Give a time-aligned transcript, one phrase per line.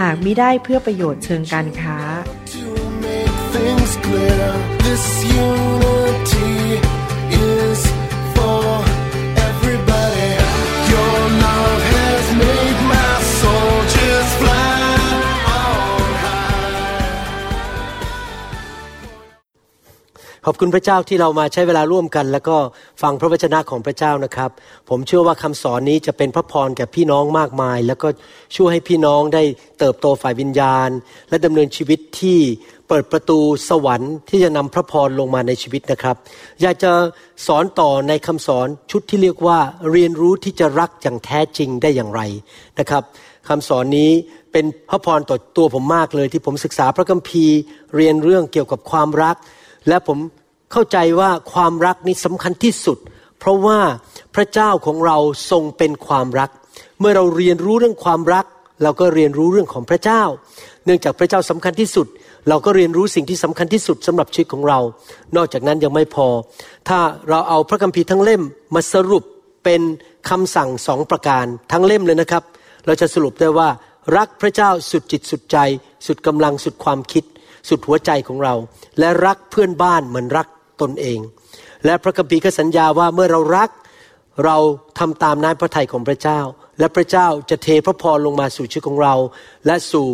[0.00, 1.98] หากมิได้เพื่อประโยชน์เชิงการค้า
[20.48, 22.56] ขอบคุณพระเจ้าที่เรามาใช้เวลาร่วมกัน แล้วก็
[23.02, 24.50] ฟังพระวจนะของพระเจ้านะครับ
[24.88, 28.08] ผมเชื่อว่าคำสอนนี้จะเป็นพระพรแก่พี่น้องมากมาย แล้วก็
[28.56, 29.42] ช่วยให้พี่น้องได้
[29.78, 30.88] เติบโตฝ่ายวิญญาณ
[31.30, 32.38] และดำเนินชีวิตที่
[32.88, 33.38] เปิดประตู
[33.68, 36.16] สวรรค์ที่จะนำพระพรลงมาในชีวิตนะครับ
[36.62, 36.92] อยากจะ
[37.46, 39.58] สอนต่อในคำสอนชุดที่เรียกว่า
[39.92, 42.20] เรียนรู้ที่จะรักอย่างแท้จริงได้อย่างไร
[42.78, 43.02] นะครับ
[43.48, 44.10] คำสอนนี้
[44.52, 47.56] เป็นพระพรต่อตัวผมมากเลยที่ผมศึกษาพระคัมภีร์
[47.96, 49.36] เรียนเรื่องเกี่ยวกับความรัก
[49.88, 50.18] และผม
[50.72, 52.98] เข้าใจว่าความรักนี้สำคัญที่สุด
[53.38, 53.78] เพราะว่า
[54.34, 55.18] พระเจ้าของเรา
[55.50, 56.50] ทรงเป็นความรัก
[57.00, 58.46] เมื่อเราเรียนรู้เรื่องความรัก
[58.82, 60.22] เราก็เรียนรู้เรื่องของพระเจ้า
[60.84, 62.06] เนื่องจากพระเจ้าสำคัญที่สุด
[62.48, 64.78] เราก็เรียนรู้สิ่งที่สำคัญที่สุดสำหรับชีวิตของเรา
[65.36, 66.28] นอกจากนั้นยังไม่พอ
[66.88, 66.98] ถ้า
[67.28, 68.42] เราเอาพระคัมภีร์ทั้งเล่ม
[68.74, 69.24] มาสรุป
[69.64, 69.82] เป็น
[70.30, 72.42] คำสั่งสองประการทั้งเล่มเลยนะครับ
[72.86, 73.68] เราจะสรุปได้ว่า
[74.16, 75.56] รักพระเจ้าสุดจิตสุดใจ
[76.06, 77.24] สุดกำลังสุดความคิด
[77.68, 78.54] สุดหัวใจของเรา
[78.98, 80.46] และรักเพื่อนบ้านเหมือนรัก
[80.80, 81.18] ตนเอง
[81.84, 83.70] และพระคัมภีร์ก็สัญญาว่าเมื่อเรารัก
[84.44, 84.56] เรา
[84.98, 86.40] ทำตามน้ำพระทัยของพระเจ้า
[86.78, 89.14] และพระเจ้าจะเทพระพรลงมาสู่ชีวิตของเรา
[89.66, 90.08] และสู่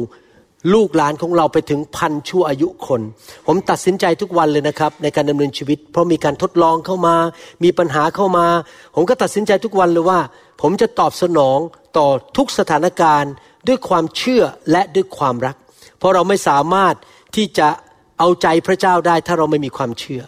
[0.75, 3.01] ลูกหลานของเราไปถึงพันชั่วอายุคน
[3.47, 7.17] ผมตัดสินใจทุกวันเลยนะครับ ในการดำเนินชีวิต เพราะมีการทดลองเข้ามา
[7.65, 8.47] มีปัญหาเข้ามา
[8.95, 10.21] ผมก็ตัดสินใจทุกวันเลยว่า
[10.61, 11.59] ผมจะตอบสนอง
[11.99, 13.33] ต่อทุกสถานการณ์
[13.69, 15.57] ด้วยความเชื่อและด้วยความรัก
[15.99, 16.95] เพราะเราไม่สามารถ
[17.35, 17.69] ที่จะ
[18.19, 20.23] เอาใจพระเจ้าได้ถ้าเราไม่มีความเชื่อ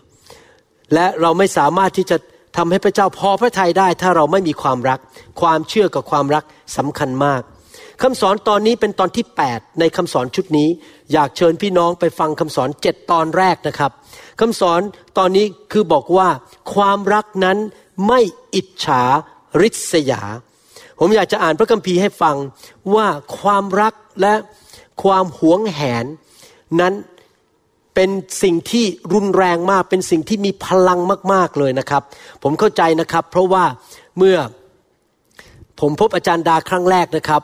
[0.94, 2.16] และเราไม่สามารถที่จะ
[2.56, 4.98] ทำให้พระเจ้าพอพระทัยได้ ถ้าเราไม่มีความรัก
[5.40, 6.44] ความเชื่อกับความรัก
[6.76, 7.42] สำคัญมาก
[8.02, 10.68] คำสอนตอนนี้เป็นตอนที่ 8 ในคำสอนชุดนี้
[11.12, 13.90] อยากเชิญพี่น้องไปฟังคำสอนเจ็ดตอนแรกนะครับ
[14.40, 14.80] คำสอน
[15.18, 16.28] ตอนนี้คือบอกว่า
[16.74, 17.58] ความรักนั้น
[18.08, 18.20] ไม่
[18.54, 19.02] อิจฉา
[19.60, 20.22] ริษยา
[21.00, 22.36] ผมอยากจะอ่านพระคัมภีร์ให้ฟัง
[22.94, 23.06] ว่า
[23.40, 24.34] ความรักและ
[25.02, 26.06] ความหวงแหน
[26.80, 26.94] นั้น
[27.94, 28.10] เป็น
[28.42, 30.98] สิ่งที่รุนแรงมาก เป็นสิ่งที่มีพลัง
[31.32, 32.02] มาก ๆเลยนะครับ
[32.42, 33.64] ผมเข้าใจนะครับ เพราะว่า
[34.18, 34.36] เมื่อ
[35.80, 37.42] ผมพบอาจารย์ดาครั้งแรกนะครับ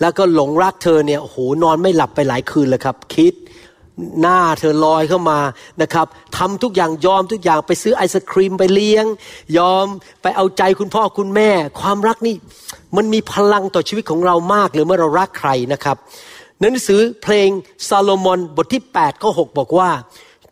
[0.00, 3.34] แล้วก็หลงรักเธอเนี่ยโอ้โหนอนไม่หลับไปหลายคืนเลยครับ คิด
[4.20, 5.38] หน้าเธอลอยเข้ามา
[5.82, 6.06] นะครับ
[6.36, 9.06] ทำทุกอย่างยอมทุกอย่างไปซื้อไอศครีมไปเลี้ยง
[9.58, 9.86] ยอม
[10.22, 11.50] ไปเอาใจคุณพ่อคุณแม่
[11.80, 12.34] ความรักนี่
[12.96, 15.96] มันมีพลังต่อชีวิตของเรามากเลยเมื่อเรารักใครนะครับ
[16.62, 17.50] หนังสือเพลง
[17.88, 19.90] ซาโลมอนบทที่8ข้อ6บอกว่า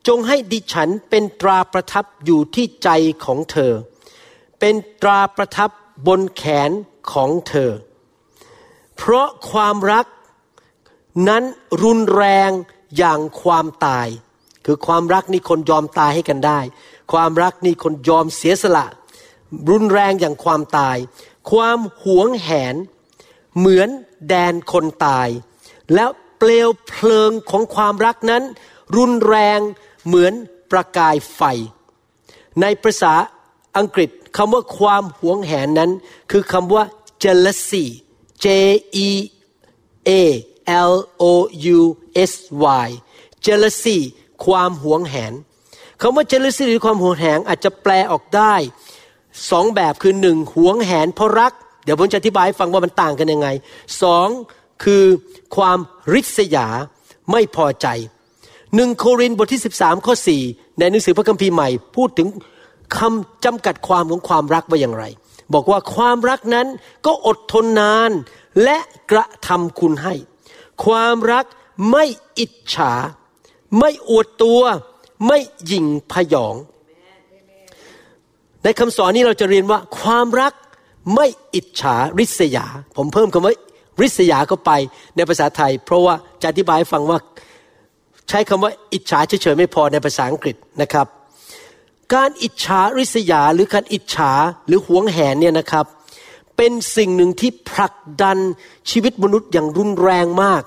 [0.09, 2.89] จงให้ดิฉันเป็นตราประทับอยู่ที่ใจ
[3.25, 3.73] ของเธอ
[4.61, 5.71] เป็นตราประทับ
[6.07, 6.71] บนแขน
[7.13, 7.71] ของเธอ
[8.97, 10.07] เพราะความรัก
[11.29, 11.43] นั้น
[11.83, 12.51] รุนแรง
[12.97, 14.09] อย่างความตาย
[14.65, 16.61] คือความรักนี่คนยอมตายให้กันได้
[17.13, 18.87] ความรักนี่คนยอมเสียสละ
[19.71, 20.97] รุนแรงอย่างความตาย
[21.51, 22.75] ความหวงแหน
[23.59, 23.89] เหมือน
[24.29, 25.29] แดนคนตาย
[25.95, 28.43] แล้วเปลวเพลิงของความรักนั้น
[28.97, 29.61] รุนแรง
[30.07, 30.33] เหมือน
[30.71, 31.43] ประกายไฟ
[32.61, 33.15] ในภาษา
[33.77, 35.91] อังกฤษคำว่าความหวงแหนนั้น
[36.31, 36.85] คือคำว่า
[37.23, 37.85] jealousy
[38.45, 38.47] J
[39.07, 39.09] E
[40.09, 40.11] A
[40.91, 41.25] L O
[41.79, 41.81] U
[42.31, 42.33] S
[42.87, 42.89] Y
[43.47, 43.99] jealousy
[44.45, 45.33] ความหวงแหน
[46.03, 48.55] คำว่า jealousy หรือความหวงแหนอาจจะแปลออกได้
[49.51, 51.53] สองแบบคือหนึ่งหวงแหนเพราะรัก
[51.85, 53.49] เดี๋ยวผมจะอธิบายให้ฟังว่ามันต่างกันยังไง
[54.03, 54.29] สอง
[54.85, 55.05] คือ
[55.57, 55.79] ความ
[56.15, 56.67] ริษยา
[57.31, 57.87] ไม่พอใจ
[58.75, 60.15] หนึ่งโครินบทที่ 13 ข้อ
[60.47, 62.29] 4 ในหนังสือพระคัมภีร์ใหม่ พูดถึง
[62.99, 65.05] คำจำกัดความของความรักว่าอย่างไร
[65.55, 66.67] บอกว่าความรักนั้น
[67.07, 68.11] ก็อดทนนาน
[68.63, 68.79] และ
[69.11, 70.15] กระทำคุณให้
[70.85, 71.45] ความรัก
[71.91, 72.05] ไม่
[72.39, 72.93] อิจฉา
[73.79, 74.63] ไม่อวดตัว
[75.27, 76.55] ไม่หยิ่งพยอง
[78.63, 80.53] ในคำสอนนี้เราจะเรียนว่าความรัก
[81.15, 82.67] ไม่อิจฉาริษยา
[82.97, 83.55] ผมเพิ่มคำว่า
[84.01, 84.71] ริษยาเข้าไป
[85.17, 87.19] ในภาษาไทย เพราะว่าจะอธิบายฟังว่า
[88.29, 91.07] ใช้คำว่าอิจฉาเฉยๆไม่พอในภาษาอังกฤษนะครับ
[92.15, 94.33] การอิจฉาริษยาหรือการอิจฉา
[94.67, 95.87] หรือหวงแหนเนี่ยนะครับ
[96.57, 98.39] เป็นสิ่งหนึ่งที่ผลักดัน
[98.91, 100.63] ชีวิตมนุษย์อย่างรุนแรงมาก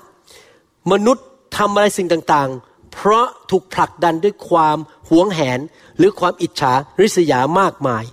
[0.92, 1.26] มนุษย์
[1.56, 4.78] ทำอะไรสิ่งต่างๆ เพราะถูกผลักดันด้วยความ
[5.08, 5.58] หวงแหน
[5.98, 8.04] หรือความอิจฉาริษยามากมาย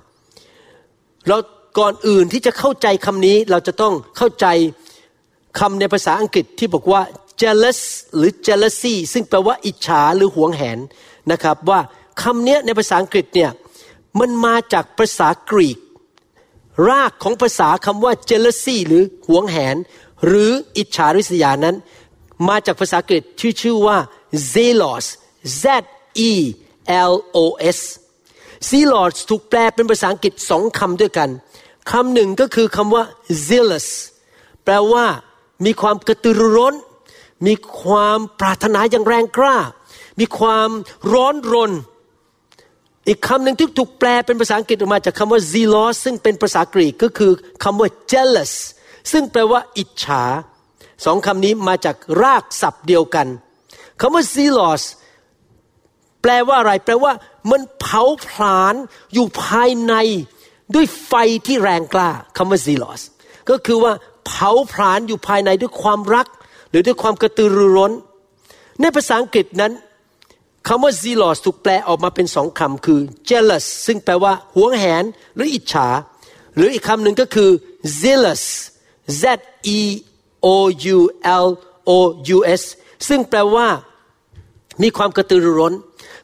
[1.28, 1.38] เรา
[1.80, 4.46] ก่อนอื่นที่จะเข้าใจคำนี้เราจะต้องเข้าใจ
[5.59, 7.01] คำในภาษาอังกฤษที่บอกว่า
[7.42, 7.80] jealous
[8.15, 10.80] หรือ jealousy ซึ่งแปลว่าอิจฉาหรือหวงแหน
[11.31, 11.80] นะครับว่า
[12.21, 13.51] คำนี้ในภาษาอังกฤษเนี่ย
[14.19, 15.77] มันมาจากภาษากรีก
[16.89, 19.75] รากของภาษาคำว่า jealousy หรือหวงแหน
[20.25, 21.75] หรืออิจฉาริษยานั้น
[22.48, 23.98] มาจากภาษากรีกที่ชื่อว่า
[24.53, 25.06] zealous
[25.63, 25.65] z
[26.30, 26.33] e
[27.09, 27.13] l
[27.44, 27.45] o
[27.77, 27.80] s
[28.69, 31.30] zealous ถูกแปลเป็นภาษาอังกฤษสองคำด้วยกัน
[31.92, 33.03] คำหนึ่งก็คือคำว่า
[33.48, 33.88] zealous
[34.63, 35.06] แปลว่า
[35.66, 36.75] มีความกระตือรือร้น
[37.48, 39.58] มีความปรารถนาอย่างแรงกล้า
[40.19, 40.69] มีความ
[41.13, 41.72] ร้อนรน
[43.08, 47.31] อีกคำหนึ่งที่ถูกแปลเป็นภาษาอังกฤษออกมาจากคำว่า zealous ซึ่งเป็นภาษากรีกก็คือ
[47.63, 48.54] คำว่า jealous
[49.12, 50.24] ซึ่งแปลว่าอิจฉา
[51.06, 53.28] สองคำนี้มาจากรากศัพท์เดียวกัน
[54.02, 54.84] คำว่า zealous
[56.22, 57.13] แปลว่าอะไร แปลว่า
[57.52, 58.75] มันเผาผลาญ
[59.13, 59.94] อยู่ภายใน
[60.75, 61.13] ด้วยไฟ
[61.48, 63.02] ที่แรงกล้าคำว่า zealous
[63.50, 63.94] ก็คือว่า
[64.31, 66.28] เผาผลาญอยู่ภายในด้วยความรัก
[66.69, 67.92] หรือด้วยความกระตือรือร้น
[68.81, 69.74] ในภาษาอังกฤษนั้น
[70.68, 73.00] คำว่า zealous ถูกแปลออกมาเป็นสองคำคือ
[73.30, 75.04] jealous ซึ่งแปลว่าหวงแหน
[75.36, 75.88] หรืออิจฉา
[76.56, 77.50] หรืออีกคำหนึ่งก็คือ
[78.01, 78.44] zealous
[79.22, 79.24] z
[79.78, 79.80] e
[80.45, 80.48] o
[80.95, 81.00] u
[81.45, 81.48] l
[81.89, 81.92] o
[82.36, 82.62] u s
[83.07, 83.68] ซึ่งแปลว่า
[84.84, 85.74] มีความกระตือรือร้น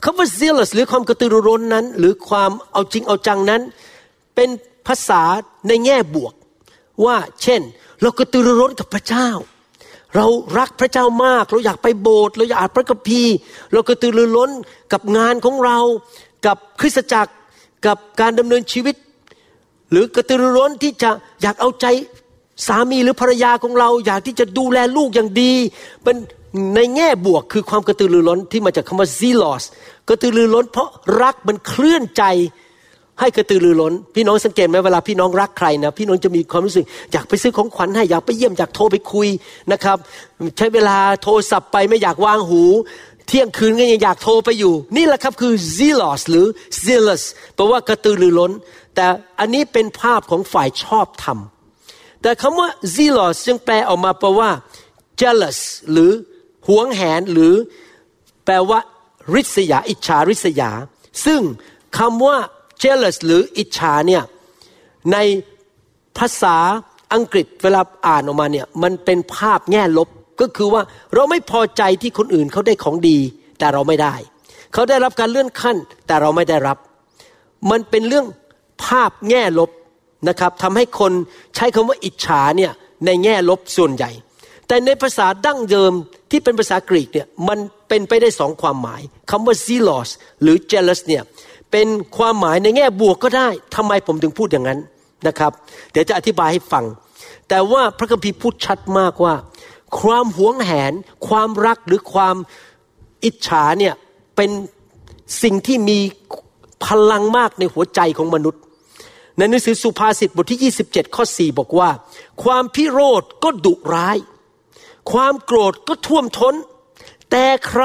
[0.03, 3.61] คำว่า zealous หรือความกระตือรือร้นนั้น หรือความเอาจริงเอาจังนั้น
[4.35, 4.49] เป็น
[4.87, 5.21] ภาษา
[5.67, 6.33] ในแง่บวก
[7.05, 7.61] ว่าเช่น
[8.01, 9.29] เรากระตือรือร้นกับพระเจ้า
[10.15, 10.25] เรา
[10.57, 13.35] รักพระเจ้ามาก เราอยากไปโบสถ์เราอยากอ่านพระคัมภีร์
[13.73, 14.51] เรากระตือรือร้น
[14.93, 15.77] กับงานของเรา
[16.45, 17.33] กับคริสตจักร
[17.85, 18.95] กับการดำเนินชีวิต
[19.91, 21.09] หรือกระตือรือร้นที่จะ
[21.41, 21.85] อยากเอาใจ
[22.67, 25.53] สามีหรือภรรยาของเรา อยากที่จะดูแลลูกอย่างดี
[26.03, 26.15] เป็น
[26.75, 29.63] ในแง่บวกคือความกระตือรือร้นที่มาจากคำว่า zealos
[30.07, 30.89] กระตือรือร้นเพราะ
[31.21, 32.23] รักมันเคลื่อนใจ
[33.19, 39.27] ให้กระตือรือร้น พี่น้องสังเกตไหมเวลาพี่น้องรักใครนะพี่น้องจะมีความรู้สึก อยากไปซื้อของขวัญให้อยากไปเยี่ยมอยากโทรไปคุย
[39.71, 39.97] นะครับ
[40.57, 42.63] ใช้เวลาโทรศัพท์ไปไม่อยากวางหู
[43.27, 46.47] เที่ยงคืนก็ยังอยากโทรไปอยู่ นี่แหละครับคือ zealous หรือ
[46.85, 47.23] zealous
[47.55, 48.51] แปลว่ากระตือรือร้น
[48.95, 49.05] แต่
[49.39, 51.37] อันนี้เป็นภาพของฝ่ายชอบธรรม
[52.21, 54.49] แต่คำว่า zealous ยังแปลออกมาแปลว่า
[55.21, 55.59] jealous
[55.91, 56.11] หรือ
[56.67, 57.53] หวงแหนหรือ
[58.45, 58.79] แปลว่า
[59.35, 60.71] ริษยา อิจฉาริษยา
[61.25, 61.41] ซึ่ง
[61.97, 62.37] คำว่า
[62.83, 64.23] jealous หรืออิจฉาเนี่ย
[65.11, 65.17] ใน
[66.17, 66.57] ภาษา
[67.13, 70.09] อังกฤษเวลาอ่านออกมาเนี่ยมันเป็นภาพแง่ลบ
[70.41, 70.81] ก็คือว่า
[71.13, 73.17] เราไม่พอใจที่คนอื่นเขาได้ของดี
[73.59, 74.15] แต่เราไม่ได้
[74.73, 75.77] เขาได้รับการเลื่อนขั้น
[76.07, 76.77] แต่เราไม่ได้รับ
[77.71, 78.25] มันเป็นเรื่อง
[78.83, 79.69] ภาพแง่ลบ
[80.29, 81.11] นะครับทำให้คน
[81.55, 82.71] ใช้คำว่าอิจฉาเนี่ย
[83.05, 84.11] ในแง่ลบส่วนใหญ่
[84.67, 85.93] แต่ในภาษาดั้งเดิม
[86.31, 89.01] ที่เป็นภาษากรีกเนี่ยมันเป็นไปได้สองความหมาย
[89.31, 90.09] คำว่า zealous
[90.41, 91.23] หรือ jealous เนี่ย
[91.71, 91.87] เป็น
[92.17, 94.79] ความหมายในแง่บวกก็ได้ทำไมผมถึงพูดอย่างนั้น
[95.27, 95.51] นะครับ
[95.91, 96.85] เดี๋ยวจะอธิบายให้ฟัง
[97.49, 99.33] แต่ว่าพระคัมภีร์พูดชัดมากว่า
[99.99, 100.93] ความหวงแหน
[101.27, 102.35] ความรักหรือความ
[103.23, 103.93] อิจฉาเนี่ย
[104.35, 104.49] เป็น
[105.43, 105.99] สิ่งที่มี
[106.85, 108.61] พลังมากในหัวใจของมนุษย์
[109.37, 111.89] ในหนังสือสุภาษิตบทที่ 27 ข้อ 4 บอกว่า
[112.43, 114.17] ความพิโรธก็ดุร้าย
[115.11, 116.55] ความโกรธก็ท่วมท้น
[117.31, 117.83] แต่ใคร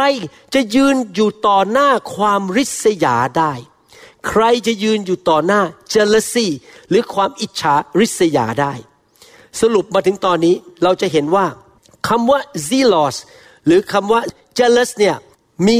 [0.54, 3.52] จะยืนอยู่ต่อหน้าความริษยาได้
[4.28, 5.62] ใครจะยืนอยู่ต่อหน้า
[5.92, 6.46] jealousy
[6.88, 8.72] หรือความอิจฉาริษยาได้
[9.60, 11.46] สรุปมาถึงตอนนี้เราจะเห็นว่า
[12.08, 13.16] คำว่า zealous
[13.66, 14.20] หรือคำว่า
[14.58, 15.16] jealous เนี่ย
[15.68, 15.78] มี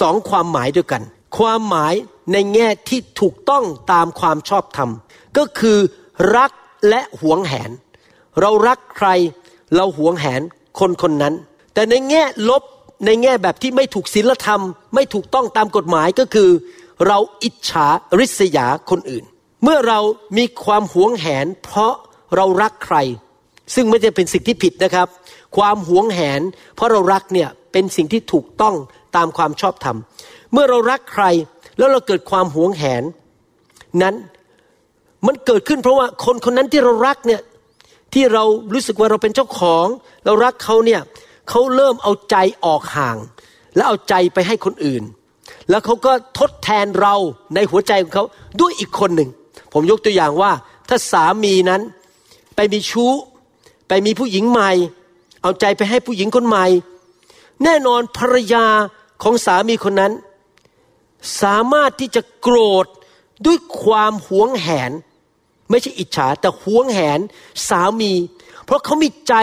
[0.00, 1.02] สองความหมายด้วยกัน
[1.38, 1.94] ความหมาย
[2.32, 4.90] ในแง่ที่ถูกต้องตามความชอบธรรม
[5.36, 5.78] ก็คือ
[6.36, 6.50] รัก
[6.88, 7.70] และหวงแหน
[8.40, 9.08] เรารักใคร
[9.76, 10.42] เราหวงแหน
[10.78, 11.34] คนคนนั้น
[11.74, 12.62] แต่ในแง่ลบ
[13.06, 14.60] ในแง่แบบที่ไม่ถูกศีลธรรม
[14.94, 16.50] ไม่ถูกต้องตามกฎหมายก็คือ
[17.06, 17.86] เราอิจฉา
[18.18, 19.24] ริษยาคนอื่น
[19.62, 19.98] เมื่อเรา
[20.36, 21.92] มีความหวงแหน เพราะ
[22.36, 22.96] เรารักใคร
[23.74, 25.08] ซึ่งไม่ได้เป็นสิ่งที่ผิดนะครับ
[25.56, 26.40] ความหวงแหน
[26.74, 28.74] เพราะเรารักเนี่ยเป็นสิ่งที่ถูกต้อง
[29.16, 29.96] ตามความชอบธรรม
[30.52, 31.24] เมื่อเรารักใคร
[31.78, 33.02] แล้วเราเกิดความหวงแหน
[34.02, 34.14] นั้น
[35.26, 37.40] มันเกิดขึ้นเพราะว่าคนคนนั้นที่เรารักเนี่ย
[38.14, 39.86] ที่เรารู้สึกว่าเราเป็นเจ้าของ
[40.24, 41.00] เรารักเขาเนี่ย
[41.48, 43.16] เขาเริ่มเอาใจออกห่าง
[43.74, 45.02] แล้วเอาใจไปให้คนอื่น
[45.72, 47.14] แล้วเขาก็ทดแทนเรา
[47.54, 48.24] ในหัวใจของเขา
[48.60, 49.30] ด้วยอีกคนหนึ่ง
[49.72, 50.52] ผมยกตัวอย่างว่า
[50.88, 51.82] ถ้าสามีนั้น
[52.56, 53.12] ไปมีชู้
[53.88, 54.70] ไปมีผู้หญิงใหม่
[55.42, 56.66] เอาใจไปให้ผู้หญิงคนใหม่
[57.64, 58.66] แน่นอนภรรยา
[59.22, 60.12] ของสามีคนนั้น
[61.42, 62.86] สามารถที่จะโกรธ
[63.46, 64.92] ด้วยความหวงแหน
[65.70, 67.20] ไม่ใช่อิจฉาแต่หวงแหน
[67.68, 68.12] สามี
[68.64, 69.34] เพราะเขามีใจ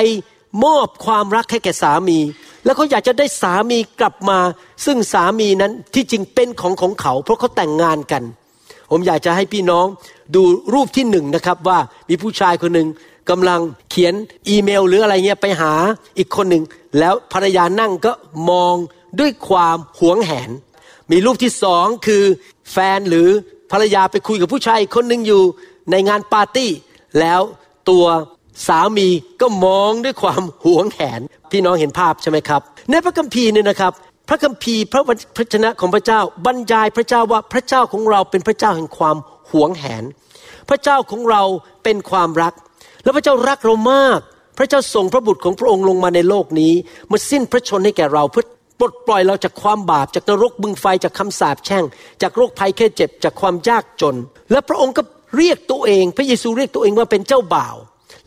[0.63, 2.19] มอบความรักให้แก่สามี
[2.69, 4.39] แล้วเขาอยากจะได้สามีกลับมา
[4.85, 8.23] ซึ่งสามีนั้นที่จริงเป็นของของเขา เพราะเขาแต่งงานกัน
[8.91, 9.85] ผมอยากจะให้พี่น้อง
[10.35, 12.87] ดูรูปที่หนึ่งนะครับว่ามีผู้ชายคนหนึ่ง
[13.29, 14.13] กำลังเขียน
[14.49, 15.73] อีเมลหรืออะไรเงี้ยไปหา
[16.17, 16.63] อีกคนหนึ่ง
[16.99, 18.11] แล้วภรรยานั่งก็
[18.49, 18.75] มอง
[19.19, 20.49] ด้วยความหวงแหน
[21.11, 22.23] มีรูปที่สองคือ
[22.71, 23.27] แฟนหรือ
[23.71, 25.43] ภรรยาไปคุยกับผู้ชายคนหนึ่งอยู่
[25.91, 26.71] ในงานปาร์ตี้
[27.19, 27.41] แล้ว
[27.89, 28.05] ตัว
[28.67, 29.07] สามี
[29.41, 33.93] ก็มองด้วยความหวงแหน พี่น้องเห็นภาพใช่ไหมครับ ในพระคัมภีร์เนี่ยนะครับ
[34.29, 35.09] พระคัมภีร์พระว
[35.53, 39.17] จนะของพระเจ้าบรรยายพระเจ้าว่าพระเจ้าของเราเป็นพระเจ้าแห่งความ
[39.51, 40.03] หวงแหน
[40.69, 41.43] พระเจ้าของเรา
[41.83, 42.53] เป็นความรัก
[43.03, 44.19] แล้วพระเจ้ารักเรามาก
[44.57, 46.73] พระเจ้าส่งพระบุตรของพระองค์ลงมาในโลกนี้
[47.11, 48.45] มาสิ้นพระชนให้แก่เราเพื่อ
[48.79, 51.83] ปลดปล่อยเราจากความบาปจากนรกบึงไฟจากคำสาปแช่ง
[52.21, 54.15] จากโรคภัยแค่เจ็บจากความยากจน
[54.51, 55.01] และพระองค์ก็
[55.37, 57.75] เรียกตัวเอง พระเยซูเรียกตัวเองว่าเป็นเจ้าบ่าว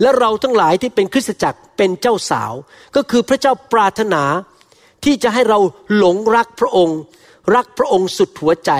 [0.03, 2.53] และเราทั้งหลายที่เป็นคริสตจักรเป็นเจ้าสาว
[2.97, 4.23] ก็คือพระเจ้าปรารถนา
[5.05, 5.59] ที่จะให้เรา
[5.97, 6.99] หลงรักพระองค์
[7.55, 8.73] รักพระองค์สุดหัวใจ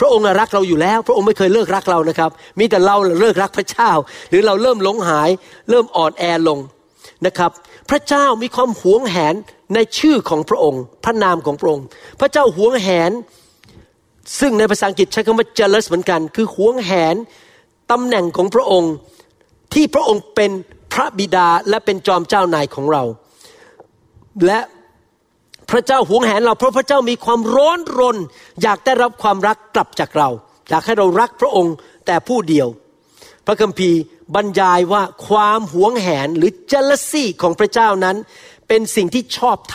[0.00, 3.90] พระองค์รักเราอยู่แล้ว พระองค์ไม่เคยเลิกรักเรานะครับ มีแต่เราเลิกรักพระเจ้า
[4.30, 5.30] หรือเราเริ่มหลงหาย
[5.70, 6.58] เริ่มอ่อนแอลง
[7.26, 7.50] นะครับ
[7.90, 9.34] พระเจ้ามีความหวงแหน
[9.74, 11.84] ในชื่อของพระองค์ พระนามของพระองค์
[12.20, 13.10] พระเจ้าหวงแหน
[14.40, 17.16] ซึ่งในภาษาอังกฤษใช้คำว่า jealous เหมือนกัน คือหวงแหน
[17.90, 18.92] ตำแหน่งของพระองค์
[19.76, 20.50] ที่พระองค์เป็น
[20.92, 23.02] พระบิดาและเป็นจอมเจ้านายของเรา
[24.46, 24.60] และ
[25.70, 28.16] พระเจ้าหวงแหนเราเพราะพระเจ้ามีความร้อนรน
[28.62, 30.28] อยากได้รับความรักกลับจากเรา
[30.70, 31.74] อยากให้เรารักพระองค์
[32.06, 32.68] แต่ผู้เดียว
[33.46, 34.00] พระคัมภีร์
[34.34, 38.16] บรรยายว่าความหวงแหนหรือ jealousy ของพระเจ้านั้น
[38.68, 39.74] เป็นสิ่งที่ชอบท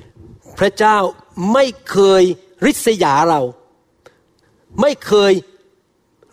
[0.00, 0.96] ำพระเจ้า
[1.52, 2.22] ไม่เคย
[2.66, 3.42] ริษยาเรา
[4.80, 5.32] ไม่เคย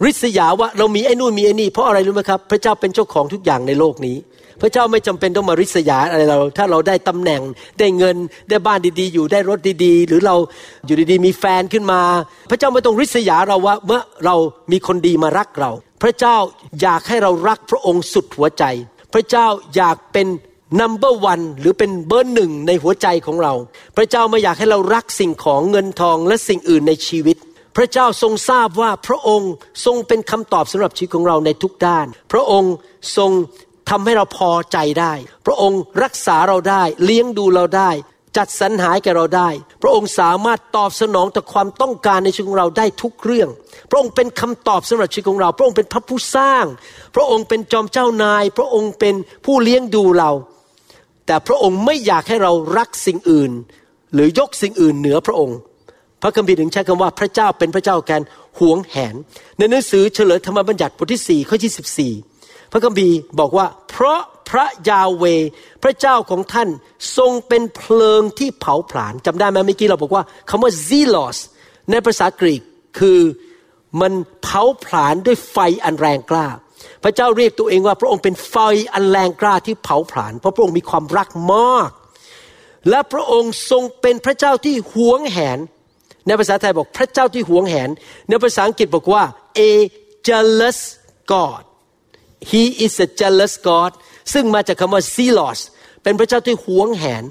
[0.05, 4.17] ริษยาว่าเรามีไอ้นู่นมีไอ้นี่เพราะอะไรรู้ไหมครับ พระเจ้าเป็นเจ้าของทุกอย่างในโลกนี้
[4.61, 7.41] พระเจ้าไม่จำเป็นต้องมาริษยาอะไรเรา ถ้าเราได้ตำแหน่ง
[7.79, 8.15] ได้เงิน
[8.49, 10.35] ได้บ้านดีๆ อยู่ได้รถดีๆ หรือเรา
[10.85, 12.01] อยู่ดีๆ มีแฟนขึ้นมา
[12.49, 14.35] พระเจ้าไม่ต้องริษยาเราว่าเมื่อเรา
[14.71, 15.71] มีคนดีมารักเรา
[16.03, 16.35] พระเจ้า
[16.81, 18.63] อยากให้เรารักพระองค์สุดหัวใจ
[19.13, 20.27] พระเจ้าอยากเป็น
[20.79, 23.53] number one หรือเป็นเบอร์หนึ่งในหัวใจของเรา
[23.97, 27.37] พระเจ้าไม่อยากให้เรารักสิ่งของเงินทองและสิ่งอื่นในชีวิต
[27.75, 29.51] พระเจ้าทรงทราบว่าพระองค์
[29.85, 32.73] ทรงเป็นคำตอบสำหรับชีวิตของเราในทุกด้าน พระองค์
[33.17, 33.31] ทรง
[33.89, 35.13] ทำให้เราพอใจได้
[35.45, 37.91] พระองค์รักษาเราได้ เลี้ยงดูเราได้
[38.37, 39.49] จัดสรรหายแก่เราได้
[39.81, 43.49] พระองค์สามารถตอบสนองต่อความต้องการในชีวิตของเราได้ทุกเรื่อง
[43.89, 46.65] พระองค์เป็นคำตอบสำหรับชีวิตของเรา พระองค์เป็นพระผู้สร้าง
[47.15, 50.31] พระองค์เป็นจอมเจ้านาย พระองค์เป็นผู้เลี้ยงดูเรา
[51.25, 53.51] แต่พระองค์ไม่อยากให้เรารักสิ่งอื่น
[54.13, 55.57] หรือยกสิ่งอื่นเหนือพระองค์
[56.21, 58.21] พระคัมภีร์ถึงใช้คำว่าพระเจ้าเป็นพระเจ้าแกน
[58.59, 59.15] หวงแหน
[59.57, 65.23] ในหนังสือเฉลยธรรมบัญญัติบทที่4ข้อที่14พระคัมภีร์บอกว่า เพราะพระยาเว
[65.83, 66.69] พระเจ้าของท่าน
[67.17, 71.37] ทรงเป็นเพลิงที่เผาผลาญจำได้ไหมเมื่อกี้เราบอกว่าคำว่า zealous
[71.91, 72.61] ในภาษากรีก
[72.99, 73.19] คือ
[74.01, 76.47] มันเผาผลาญด้วยไฟอันแรงกล้า
[77.03, 78.55] พระเจ้าเรียกตัวเองว่าพระองค์เป็นไฟ
[78.93, 81.89] อันแรงกล้าที่เผาผลาญเพราะพระองค์มีความรักมาก
[82.89, 85.59] และพระองค์ทรงเป็นพระเจ้าที่หวงแหน
[86.27, 87.89] ในภาษาไทยบอกพระเจ้าที่หวงแหน
[88.29, 89.23] ในภาษาอังกฤษบอกว่า
[89.69, 89.71] a
[90.27, 90.79] jealous
[91.31, 91.63] God
[92.51, 93.91] he is a jealous God
[94.33, 95.59] ซึ่งมาจากคำว่า zealous
[96.03, 97.23] เป็นพระเจ้าที่หวงแหน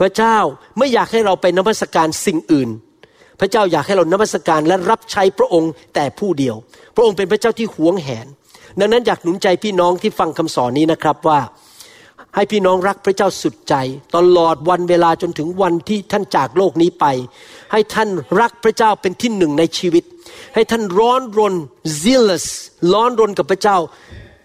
[0.00, 0.36] พระเจ้า
[0.78, 2.70] ไม่อยากให้เราไปนมัสการสิ่งอื่น
[3.40, 6.56] พระเจ้าอยากให้เรานมัสการและรับใช้พระองค์แต่ผู้เดียว
[6.94, 8.26] พระองค์เป็นพระเจ้าที่หวงแหน
[8.78, 11.40] ดังนั้นอยากหนุนใจพี่น้องที่ฟังคำสอนนี้นะครับว่า
[12.34, 13.74] ให้พี่น้องรักพระเจ้าสุดใจ
[14.16, 17.04] ตลอดวันเวลาจนถึงวันที่ท่านจากโลกนี้ไป
[17.72, 18.08] ให้ท่าน
[18.40, 20.04] รักพระเจ้าเป็นที่หนึ่งในชีวิต
[20.54, 21.54] ให้ท่านร้อนรน
[22.02, 22.46] zealous
[22.92, 23.78] ร้อนรนกับพระเจ้า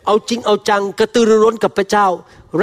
[0.05, 2.07] เอาจริงเอาจังกระตือรือร้นกับพระเจ้า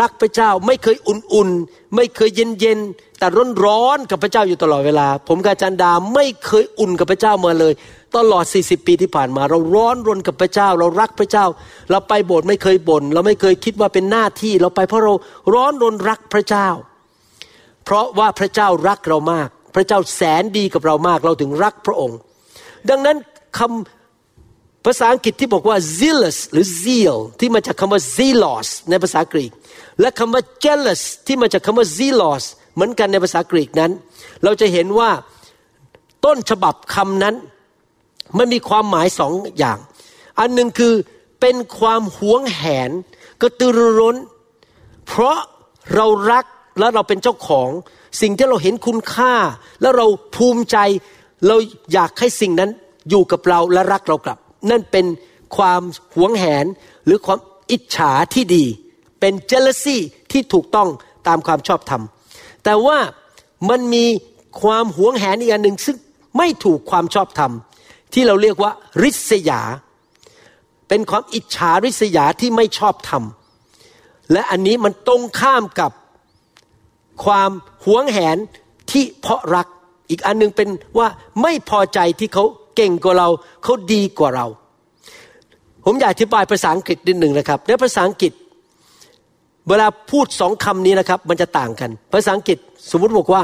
[0.01, 7.73] รักพระเจ้าไม่เคยอุ่นๆ ไม่เคยเย็นๆ แต่ร้อนร้อนกับพระเจ้าอยู่ตลอดเวลา ผมกาจันดาไม่เคยอุ่นกับพระเจ้ามาเลย
[8.17, 11.47] ตลอด 40 ปีที่ผ่านมา เราร้อนรนกับพระเจ้า เรารักพระเจ้า
[11.91, 15.15] เราไปโบสถ์ไม่เคยบน่นเราไม่เคยคิดว่าเป็นหน้าที่ เราไปเพราะเรา
[15.55, 16.69] ร้อนรนรักพระเจ้า
[17.85, 22.19] เพราะว่าพระเจ้ารักเรามาก พระเจ้าแสนดีกับเรามากเราถึงรักพระองค์
[22.91, 23.17] ดังนั้น
[23.59, 29.53] คำภาษาอังกฤษที่บอกว่า zealous หรือ zeal ที่มาจากคำว่า zealous ในภาษากรีก
[30.01, 33.91] และคำว่า jealous ที่มาจากคำว่า zealous เหมือนกันในภาษากรีกนั้น
[34.45, 35.11] เราจะเห็นว่า
[36.25, 37.35] ต้นฉบับคำนั้น
[38.39, 39.79] มันมีความหมายสองอย่าง
[40.41, 40.95] อันหนึ่งคือ
[41.41, 42.91] เป็นความหวงแหน
[43.41, 44.17] กระตือรือร้น
[45.07, 45.39] เพราะ
[45.95, 46.45] เรารัก
[46.79, 47.69] และเราเป็นเจ้าของ
[48.21, 49.35] สิ่งที่เราเห็นคุณค่า
[49.81, 50.07] แล้วเรา
[50.37, 50.77] ภูมิใจ
[51.47, 51.57] เรา
[51.93, 52.71] อยากให้สิ่งนั้น
[53.11, 54.39] อยู่กับเราและรักเรากลับ
[54.71, 55.07] นั่นเป็น
[55.57, 55.83] ความ
[56.15, 56.67] หวงแหน
[57.05, 57.39] หรือความ
[57.71, 58.65] อิจฉาที่ดี
[59.21, 59.99] เป็น jealousy
[60.33, 60.89] ที่ถูกต้อง
[61.27, 62.03] ตามความชอบธรรม
[62.65, 62.99] แต่ว่า
[63.71, 64.05] มันมี
[64.63, 65.97] ความหวงแหนอีกอันหนึ่งซึ่ง
[66.39, 67.53] ไม่ถูกความชอบธรรม
[68.13, 69.61] ที่เราเรียกว่าริษยา
[70.89, 73.23] เป็นความอิจฉาริษยาที่ไม่ชอบธรรม
[74.33, 75.91] และอันนี้มันตรงข้ามกับ
[77.25, 77.51] ความ
[77.85, 78.37] หวงแหน
[78.91, 79.67] ที่เพราะรัก
[80.11, 80.69] อีกอันหนึงเป็น
[80.99, 81.09] ว่า
[81.43, 82.45] ไม่พอใจที่เขา
[82.77, 83.29] เก่งกว่าเรา
[83.63, 84.47] เขาดีกว่าเรา
[85.85, 88.33] ผมอยากอธิบายภาษาอังกฤษนิดหนึ่งนะครับ ในภาษาอังกฤษ
[89.69, 92.59] เวลาพูดสองคำนี้นะครับ มันจะต่างกัน ภาษาอังกฤษ
[92.91, 93.43] สมมติบอกว่า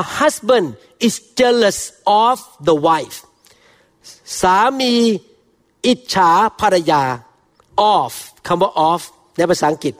[0.00, 0.66] a husband
[1.06, 1.78] is jealous
[2.24, 2.36] of
[2.68, 3.18] the wife
[4.40, 4.94] สามี
[5.86, 6.30] อิจฉา
[6.60, 7.02] ภรรยา
[7.94, 8.12] of
[8.46, 9.02] คำว่า of
[9.36, 9.94] ในภาษาอังกฤษ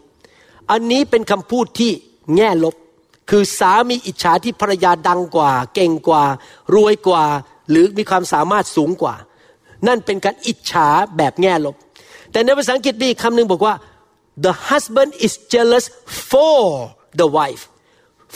[0.71, 1.93] อันนี้เป็นคำพูดที่
[2.37, 2.75] แง่ลบ
[3.31, 6.25] คือสามีอิจฉาที่ภรรยาดังกว่า เก่งกว่า
[6.75, 7.25] รวยกว่า
[7.71, 9.15] หรือมีความสามารถสูงกว่า
[9.87, 11.77] นั่นเป็นการอิจฉาแบบแง่ลบ
[12.33, 13.75] แต่ในภาษาอังกฤษมีอีกคำหนึ่งบอกว่า
[14.45, 15.87] the husband is jealous
[16.31, 16.63] for
[17.21, 17.65] the wife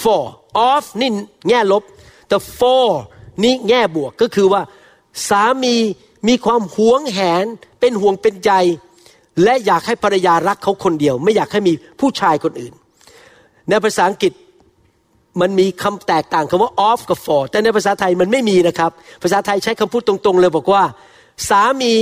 [0.03, 0.23] for
[0.71, 1.11] of นี่
[1.49, 1.83] แง่ลบ
[2.33, 2.87] the for
[3.43, 4.63] นี่แง่บวกก็คือว่า
[5.29, 5.75] สามี
[6.29, 7.45] มีความหวงแหน
[7.81, 8.51] เป็นห่วงเป็นใจ
[9.43, 12.75] และอยากให้ภรรยารักเขาคนเดียว ไม่อยากให้มีผู้ชายคนอื่น
[13.69, 14.33] ในภาษาอังกฤษ
[15.41, 18.91] มันมีคำแตกต่างคำว่า off กับ for แต่ในภาษาไทยมันไม่มีนะครับ
[19.23, 20.83] ภาษาไทยใช้คำพูดตรงๆ เลยบอกว่า
[21.49, 21.93] สามี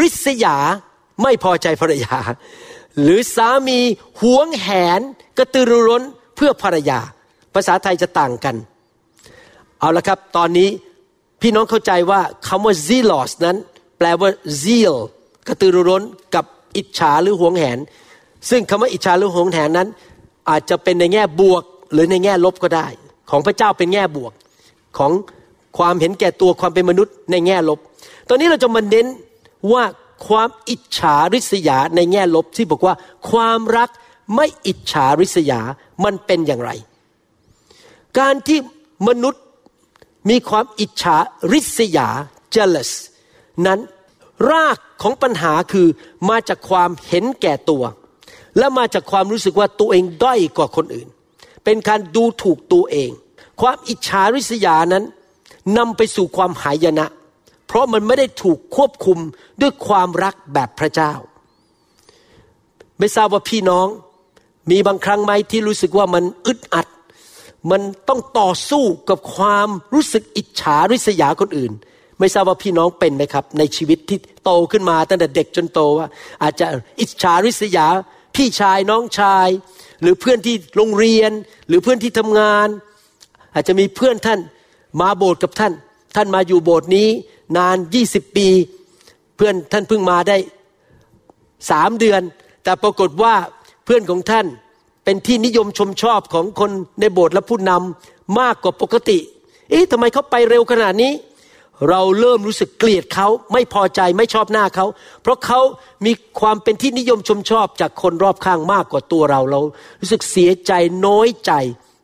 [0.00, 0.56] ริษยา
[1.22, 2.18] ไม่พอใจภรรยา
[3.02, 3.78] หรือสามี
[4.20, 4.68] หวงแห
[4.98, 5.00] น
[5.38, 6.02] กระตือรือร้น
[6.36, 7.00] เพื่อภรรยา
[7.54, 8.56] ภาษาไทยจะต่างกัน
[9.78, 10.68] เอาละครับ ตอนนี้
[11.40, 13.56] พี่น้องเข้าใจว่าคำว่า zealous นั้น
[13.98, 14.28] แปลว่า
[14.62, 14.94] zeal
[15.48, 16.02] กระตือรือร้น
[16.34, 16.44] กับ
[16.76, 17.78] อิจฉาหรือหวงแหน
[18.50, 19.88] ซึ่งคำว่าอิจฉาหรือหวงแหนนั้น
[20.48, 22.86] อาจจะเป็นในแง่บวกหรือในแง่ลบก็ได้
[23.30, 24.32] ของพระเจ้าเป็นแง่บวก
[24.98, 25.12] ของ
[25.78, 27.78] ความเห็นแก่ตัวความเป็นมนุษย์ในแง่ลบ
[28.28, 29.06] ตอนนี้เราจะมาเน้น
[29.72, 29.84] ว่า
[30.28, 32.94] ความอิจฉาริษยาในแง่ลบที่บอกว่า
[33.30, 33.90] ความรัก
[34.34, 35.60] ไม่อิจฉาริษยา
[36.04, 36.70] มันเป็นอย่างไร
[38.18, 38.58] การที่
[39.08, 39.42] มนุษย์
[40.30, 41.16] มีความอิจฉา
[41.52, 42.08] ริษยา
[42.54, 42.90] jealous
[43.66, 43.80] นั้น
[44.50, 45.86] รากของปัญหาคือ
[46.28, 47.84] มาจากความเห็นแก่ตัว
[48.58, 51.08] และมาจากความรู้สึกว่าตัวเองด้อยกว่าคนอื่น
[51.64, 53.10] เป็นการดูถูกตัวเอง
[53.60, 55.04] ความอิจฉาริษยานั้น
[55.78, 57.06] นำไปสู่ความหายนะ
[57.66, 59.18] เพราะมันไม่ได้ถูกควบคุม
[59.60, 61.12] ด้วยความรักแบบพระเจ้า
[62.98, 63.86] ไม่ทราบว่าพี่น้อง
[64.70, 66.86] มีบางครั้งไหมที่รู้สึกว่ามันอึดอัด
[67.70, 71.72] มันต้องต่อสู้กับความรู้สึกอิจฉาริษยาคนอื่น
[72.20, 76.06] ไม่ทราบว่าพี่น้องเป็นไหมครับ ในชีวิตที่โตขึ้นมาตั้งแต่เด็กจนโตว่า
[76.42, 76.66] อาจจะ
[77.00, 77.86] อิจฉาริษยา
[78.36, 79.48] พี่ชายน้องชาย
[80.02, 81.30] หรือเพื่อนที่โรงเรียน
[81.68, 82.68] หรือเพื่อนที่ทำงาน
[83.54, 84.40] อาจจะมีเพื่อนท่าน
[85.00, 85.72] มาโบสถ์กับท่าน
[86.16, 87.08] ท่านมาอยู่โบสถ์นี้
[87.56, 88.48] นานยี่สิบปี
[89.36, 90.36] เพื่อนท่านเพิ่งมาได้
[91.70, 92.22] สามเดือน
[92.64, 93.34] แต่ปรากฏว่า
[93.84, 94.46] เพื่อนของท่าน
[95.04, 96.70] เป็นที่นิยมชมชอบของคน
[97.00, 99.18] ในโบสถ์และผู้นำมากกว่าปกติ
[99.70, 101.12] เอ๊ะทำไมเขาไปเร็วขนาดนี้
[101.90, 104.86] เราเริ่มรู้สึกเกลียดเขาไม่พอใจไม่ชอบหน้าเขา
[105.22, 105.60] เพราะเขา
[106.06, 109.60] มีความเป็นที่นิยมชมชอบจากคนรอบข้างมากกว่าตัวเราเรา
[110.00, 110.72] รู้สึกเสียใจ
[111.06, 111.52] น้อยใจ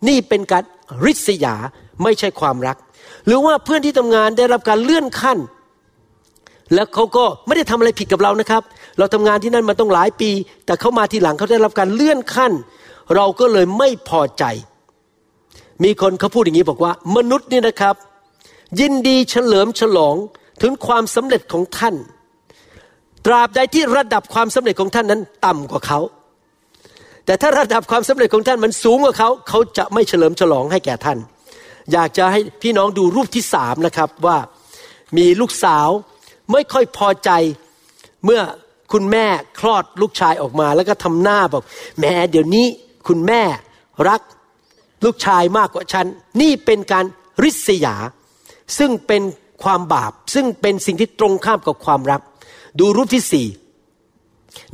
[0.08, 0.62] นี่เป็นการ
[1.04, 1.54] ริษยา
[2.02, 2.76] ไม่ใช่ความรัก
[3.26, 5.38] หรือว่าเพื่อนที่ทำงานได้รับการเลื่อนขั้น
[6.74, 8.62] แล้วเขาก็ไม่ได้ทำอะไรผิดกับเรานะครับ
[8.98, 10.30] เราทำงานที่นั่นมาต้องหลายปี
[10.66, 12.52] แต่เขามาทีหลังเขาได้รับการเลื่อนขั้น
[13.16, 14.44] เราก็เลยไม่พอใจ
[15.84, 17.94] มีคนเขาพูดอย่างนี้บอกว่า มนุษย์นี่นะครับ
[18.78, 20.16] ยินดีเฉลิมฉลอง
[20.62, 21.94] ถึงความสำเร็จของท่าน
[23.26, 26.00] ตราบใดที่ระดับความสำเร็จของท่านนั้นต่ำกว่าเขา
[27.24, 31.18] แต่ถ้าระดับความสำเร็จของท่านมันสูงกว่าเขา เขาจะไม่เฉลิมฉลองให้แก่ท่าน
[31.92, 34.38] อยากจะให้พี่น้องดูรูปที่สามนะครับว่า
[35.16, 35.88] มีลูกสาว
[36.52, 37.30] ไม่ค่อยพอใจ
[38.24, 38.40] เมื่อ
[38.92, 39.26] คุณแม่
[39.60, 41.62] คลอดลูกชายออกมา แล้วก็ทำหน้าบอก
[42.00, 42.66] แม่เดี๋ยวนี้
[43.08, 43.42] คุณแม่
[44.08, 44.20] รัก
[45.04, 46.06] ลูกชายมากกว่าฉัน
[46.40, 47.04] นี่เป็นการ
[47.42, 47.96] ริษยา
[48.78, 49.22] ซึ่งเป็น
[49.62, 52.20] ความบาป ซึ่งเป็นสิ่งที่ตรงข้ามกับความรัก
[52.80, 53.46] ดูรูปที่สี่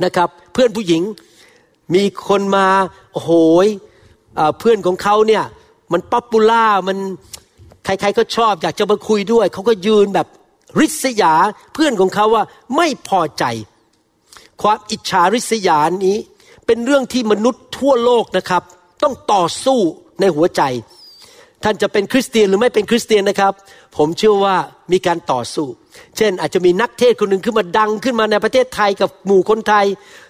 [0.03, 1.01] นะครับ เพื่อนผู้หญิง
[1.95, 2.67] มีคนมา
[3.13, 3.31] โอ้โห
[3.65, 3.67] ย
[4.35, 5.43] เอ่อเพื่อนของเขาเนี่ย
[5.91, 6.97] มันป๊อปปูล่ามัน
[7.85, 10.27] ใครๆก็ชอบอยากจะมาคุยด้วย เขาก็ยืนแบบ
[10.79, 11.33] ริษยา
[11.73, 12.43] เพื่อนของเขาว่า
[12.75, 13.43] ไม่พอใจ
[14.61, 16.17] ความอิจฉาริษยานี้
[16.65, 18.63] เป็นเรื่องที่มนุษย์ทั่วโลกนะครับ
[19.03, 19.79] ต้องต่อสู้
[20.19, 20.61] ในหัวใจ
[21.63, 23.53] ท่านจะเป็นคริสเตียนหรือไม่เป็นคริสเตียนนะครับ
[23.97, 24.55] ผมเชื่อว่า
[24.91, 25.67] มีการต่อสู้
[26.17, 29.85] เช่น อาจจะมีนักเทศคนหนึ่งขึ้นมาดังขึ้นมาในประเทศไทยกับหมู่คนไทย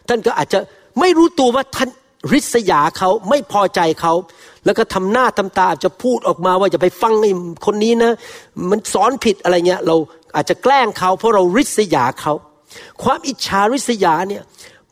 [0.08, 0.60] ท่านก็อาจจะ
[1.00, 1.90] ไม่รู้ตัวว่าท่าน
[2.34, 4.14] ริษยาเขาไม่พอใจเขา
[4.66, 7.32] แล้วก็ทำหน้าทำตาอาจจะพูดออกมาว่าอย่าไปฟังไอ้
[7.66, 8.12] คนนี้นะ
[8.70, 9.96] มันสอนผิดอะไรเงี้ยเรา
[10.36, 12.34] อาจจะแกล้งเขาเพราะเราริษยาเขา
[13.04, 14.44] ความอิจฉาริษยาเนี่ย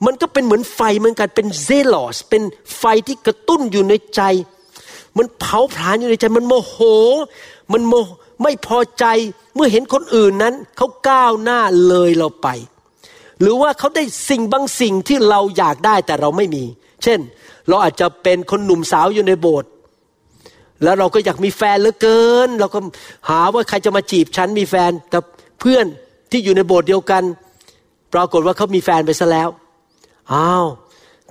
[0.05, 2.43] มันก็เป็นเหมือนไฟเหมือนกันเป็นเซลอสเป็น
[2.77, 4.21] ไฟที่กระตุ้นอยู่ในใจ
[5.17, 6.77] มันเผาผลาญอยู่ในใจ มันโมโห
[7.73, 7.93] มันโม
[8.43, 9.05] ไม่พอใจ
[9.55, 12.47] เมื่อเห็นคนอื่นนั้น เขาก้าวหน้าเลยเราไป
[13.41, 16.63] หรือว่าเขาได้สิ่งบางสิ่งที่เราอยากได้แต่เราไม่มี
[17.03, 17.19] เช่น
[17.69, 19.69] เราอาจจะเป็นคนหนุ่มสาวอยู่ในโบสถ์
[20.83, 22.79] แล้วเราก็อยากมีแฟนเหลือเกิน เราก็
[23.29, 25.19] หาว่าใครจะมาจีบฉันมีแฟนแต่
[25.59, 25.85] เพื่อน
[26.31, 27.23] ที่อยู่ในโบสถ์เดียวกัน
[28.13, 29.49] ปรากฏว่าเขามีแฟนไปซะแล้ว
[30.33, 30.65] อ้าว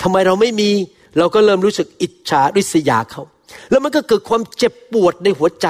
[0.02, 0.70] ทำไมเราไม่มี
[1.18, 3.22] เราก็เริ่มรู้สึกอิจฉาริษยาเขา
[3.70, 5.66] แล้วมันก็เกิดความเจ็บปวดในหัวใจ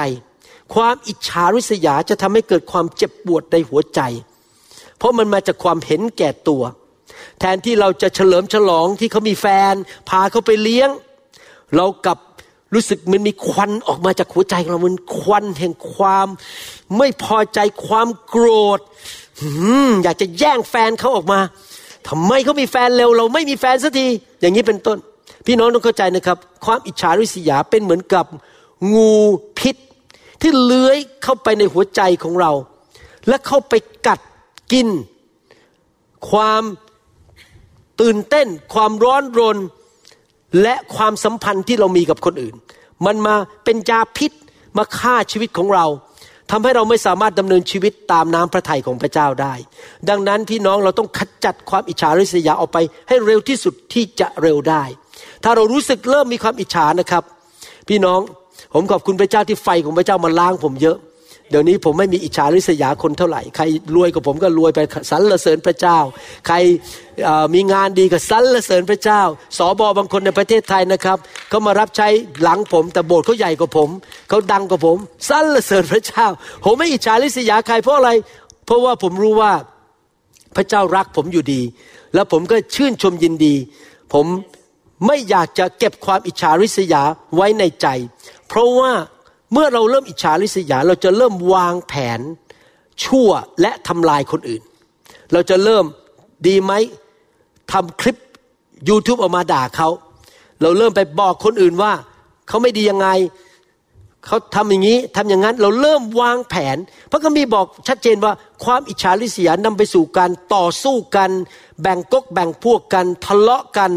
[0.73, 4.01] ความอิจฉาริษยาจะทำให้เกิดความเจ็บปวดในหัวใจ
[4.97, 6.63] เพราะมันมาจากความเห็นแก่ตัว
[7.39, 9.73] แทนที่เราจะเฉลิมฉลองที่เขามีแฟน
[10.09, 10.89] พาเขาไปเลี้ยง
[11.75, 12.17] เรากับ
[12.73, 16.27] รู้สึกมันมีควันออกมาจากหัวใจของเรา มันควันแห่งความ
[16.97, 18.47] ไม่พอใจความโกร
[18.77, 18.79] ธ
[20.03, 21.39] อยากจะแย่งแฟนเขาออกมา
[22.07, 24.07] ทำไมเขามีแฟนเร็ว เราไม่มีแฟนสักที
[24.41, 24.97] อย่างนี้เป็นต้น
[25.45, 28.25] พี่น้องต้องเข้าใจนะครับ ความอิจฉาริษยาเป็นเหมือนกับ
[28.93, 29.13] งู
[29.59, 29.75] พิษ
[30.47, 32.51] ที่เลื้อยเข้าไปในหัวใจของเรา
[33.27, 33.73] และเข้าไป
[34.07, 34.19] กัด
[34.71, 34.87] กิน
[36.29, 36.63] ความ
[38.01, 39.57] ตื่นเต้น ความร้อนรน
[40.61, 42.55] และความสัมพันธ์ที่เรามีกับคนอื่น
[43.05, 44.31] มันมาเป็นยาพิษ
[44.77, 45.85] มาฆ่าชีวิตของเรา
[46.51, 49.53] ทำให้เราไม่สามารถดำเนินชีวิตตามน้ำพระทัยของพระเจ้าได้
[50.09, 52.77] ดังนั้นพี่น้องเราต้องขจัดความอิจฉาริษยาออกไป
[53.07, 54.83] ให้เร็วที่สุดที่จะเร็วได้
[55.43, 57.23] ถ้าเรารู้สึกเริ่มมีความอิจฉานะครับ
[57.89, 58.19] พี่น้อง
[58.73, 60.97] ผมขอบคุณพระเจ้าที่ไฟของพระเจ้ามาล้างผมเยอะ
[61.49, 63.63] เดี๋ยวนี้ผมไม่มีอิจฉาริษยาคนเท่าไหร่ ใคร
[63.95, 64.79] รวยกว่าผมก็รวยไป
[65.11, 65.97] สรรเสริญพระเจ้า
[66.47, 66.55] ใคร
[67.53, 69.21] มีงานดีก็สรรเสริญพระเจ้า
[69.57, 71.17] สอบอบางคนในประเทศไทยนะครับ
[71.49, 72.07] เขามารับใช้
[72.41, 73.89] หลังผม แต่โบสถ์เขาใหญ่กว่าผม
[74.29, 74.97] เขาดังกว่าผม
[75.29, 76.27] สรรเสริญพระเจ้า
[76.65, 78.09] ผมไม่อิจฉาริษยาใครเพราะอะไร
[78.65, 79.53] เพราะว่าผมรู้ว่า
[80.55, 81.61] พระเจ้ารักผมอยู่ดี
[82.13, 83.55] แล้วผมก็ชื่นชมยินดี
[84.13, 84.25] ผม
[85.07, 87.01] ไม่อยากจะเก็บความอิจฉาริษยา
[87.35, 87.87] ไว้ในใจ
[88.47, 88.91] เพราะว่า
[89.53, 92.19] เมื่อเราเริ่มอิจฉาริษยา เราจะเริ่มวางแผน
[93.03, 93.29] ชั่ว
[93.61, 94.61] และทำลายคนอื่น
[95.33, 95.85] เราจะเริ่ม
[96.47, 96.73] ดีไหม
[97.71, 98.17] ทำคลิป
[98.89, 99.89] YouTube ออกมาด่าเขา
[100.61, 101.91] เราเริ่มไปบอกคนอื่นว่า
[102.47, 103.07] เขาไม่ดียังไง
[104.25, 106.77] เขาทำอย่างนี้ทำอย่างนั้น เราเริ่มวางแผน
[107.11, 111.31] พระคัมภีร์บอกชัดเจนว่าความอิจฉาริษยานำไปสู่การต่อสู้กัน
[111.81, 113.91] แบ่งกกแบ่งพวกกัน ทะเลาะกัน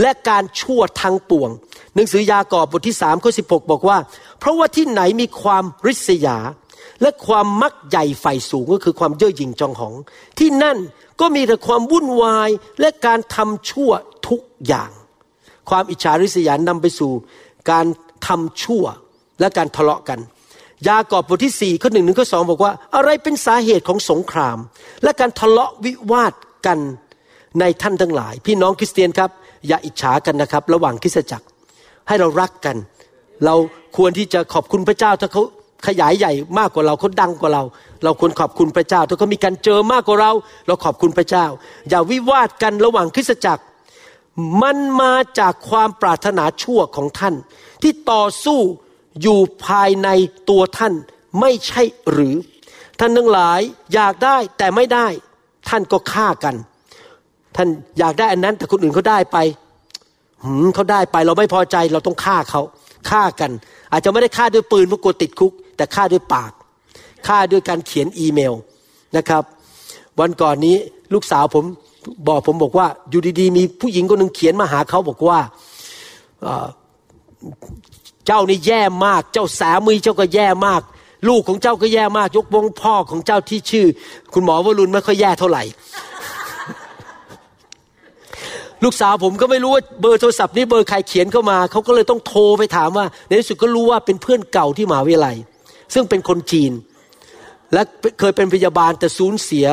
[0.00, 1.50] และการชั่วทางปวง
[1.94, 3.98] หนังสือยากอบบทที่สามข้อสิบอกว่า
[4.38, 6.38] เพราะว่าที่ไหนมีความริษยา
[7.02, 9.94] และความมักใหญ่ไฟสูงก็คือความเย่อหยิ่งจองหอง
[10.38, 10.78] ที่นั่น
[11.20, 13.90] ก็มีแต่ความวุ่นวายและการทำชั่ว
[14.28, 14.90] ทุกอย่าง
[15.70, 17.12] ความอิจฉาริษยานำไปสู่
[17.70, 17.86] การ
[18.26, 18.84] ทำชั่ว
[19.40, 20.18] และการทะเลาะกัน
[20.88, 24.58] ยากอบบทที่สี่ข้อหนึ่งหนึ่งข้อสองบอกว่า อะไรเป็นสาเหตุของสงคราม
[25.02, 26.34] และการทะเลาะวิวาท
[26.66, 26.78] กัน
[27.60, 29.30] ในท่านทั้งหลาย พี่น้องคริสเตียนครับ
[29.66, 31.46] อย่าอิจฉากันนะครับ ระหว่างคริสตจักร
[32.08, 32.76] ให้เรารักกัน
[33.44, 33.54] เรา
[33.96, 35.42] ควรที่จะขอบคุณพระเจ้าถ้าเขา
[35.86, 37.62] ขยายใหญ่มากกว่าเราเขาดังกว่าเรา
[38.04, 40.32] เราควรขอบคุณพระเจ้า ถ้าเขามีการเจอมากกว่าเรา
[40.66, 41.46] เราขอบคุณพระเจ้า
[41.88, 43.62] อย่าวิวาทกันระหว่างคริสตจักร
[44.62, 47.34] มันมาจากความปรารถนาชั่วของท่าน
[47.82, 48.60] ที่ต่อสู้
[49.22, 50.08] อยู่ภายใน
[50.50, 50.94] ตัวท่าน
[51.40, 52.34] ไม่ใช่หรือ
[53.00, 53.60] ท่านทั้งหลาย
[53.94, 55.06] อยากได้แต่ไม่ได้
[55.68, 56.54] ท่านก็ฆ่ากัน
[57.60, 59.38] ท่านอยากได้อันนั้นแต่คนอื่นเขาได้ไป
[60.44, 62.62] หืมเขาได้ไปเราไม่พอใจเราต้องฆ่าเขา
[63.10, 63.50] ฆ่ากัน
[63.92, 66.52] อาจจะไม่ได้ฆ่าด้วยปืนเพราะกลัวติดคุก แต่ฆ่าด้วยปาก
[67.26, 68.54] ฆ่าด้วยการเขียนอีเมล
[69.16, 69.42] นะครับ
[70.18, 70.76] วันก่อนนี้
[71.14, 71.64] ลูกสาวผม
[72.28, 75.38] บอกผมบอกว่าอยู่ดีๆ มีผู้หญิงคนหนึ่งเขียนมาหาเขาบอกว่า
[78.26, 80.82] เจ้านี่แย่มาก เจ้าสามีเจ้าก็แย่มาก
[81.28, 83.86] ลูกของเจ้าก็แย่มาก ยกวงพ่อของเจ้าที่ชื่อ
[84.32, 85.62] คุณหมอวรุณไม่ค่อยแย่เท่าไหร่
[88.84, 95.36] ลูกสาวผมก็ไม่รู้ว่าเบอร์โทรศัพท์นี้เบอร์ใครเขียนเข้ามาเขาก็เลยต้องโทรไปถามว่า ในที่สุดก็รู้ว่าเป็นเพื่อนเก่าที่มหาวิทยาลัย
[95.94, 96.72] ซึ่งเป็นคนจีน
[97.72, 97.82] และ
[98.18, 99.66] เคยเป็นพยาบาลแต่สูญเสีย